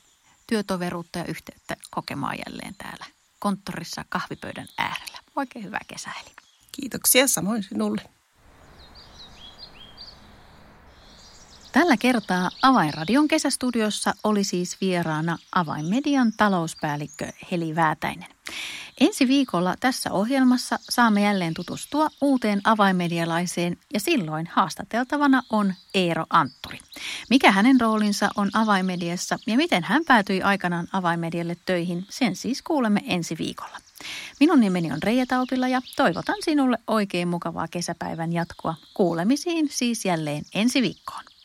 työtoveruutta 0.49 1.19
ja 1.19 1.25
yhteyttä 1.25 1.77
kokemaan 1.91 2.37
jälleen 2.47 2.75
täällä 2.79 3.07
konttorissa 3.39 4.05
kahvipöydän 4.09 4.69
äärellä. 4.79 5.19
Oikein 5.37 5.65
hyvää 5.65 5.85
kesää. 5.89 6.15
Kiitoksia 6.73 7.29
samoin 7.29 7.63
sinulle. 7.63 8.03
Tällä 11.79 11.97
kertaa 11.97 12.51
Avainradion 12.63 13.29
kesästudiossa 13.29 14.15
oli 14.25 14.45
siis 14.45 14.81
vieraana 14.81 15.39
Avainmedian 15.55 16.33
talouspäällikkö 16.37 17.33
Heli 17.53 17.77
Väätäinen. 17.77 18.29
Ensi 19.01 19.29
viikolla 19.29 19.75
tässä 19.81 20.13
ohjelmassa 20.13 20.79
saamme 20.91 21.23
jälleen 21.23 21.55
tutustua 21.55 22.09
uuteen 22.21 22.61
avainmedialaiseen 22.65 23.77
ja 23.95 24.01
silloin 24.01 24.49
haastateltavana 24.53 25.43
on 25.51 25.75
Eero 25.95 26.27
Antturi. 26.31 26.79
Mikä 27.31 27.51
hänen 27.51 27.81
roolinsa 27.81 28.29
on 28.37 28.51
avainmediassa 28.53 29.39
ja 29.47 29.57
miten 29.57 29.85
hän 29.85 30.05
päätyi 30.05 30.43
aikanaan 30.43 30.89
avainmedialle 30.93 31.57
töihin, 31.67 32.07
sen 32.09 32.37
siis 32.37 32.63
kuulemme 32.63 33.01
ensi 33.07 33.39
viikolla. 33.39 33.79
Minun 34.41 34.61
nimeni 34.61 34.93
on 34.93 35.03
Reija 35.03 35.27
Taupila 35.27 35.69
ja 35.69 35.81
toivotan 35.97 36.39
sinulle 36.45 36.79
oikein 36.87 37.29
mukavaa 37.29 37.69
kesäpäivän 37.69 38.33
jatkoa. 38.33 38.75
Kuulemisiin 38.95 39.69
siis 39.71 40.05
jälleen 40.05 40.45
ensi 40.55 40.83
viikkoon. 40.83 41.38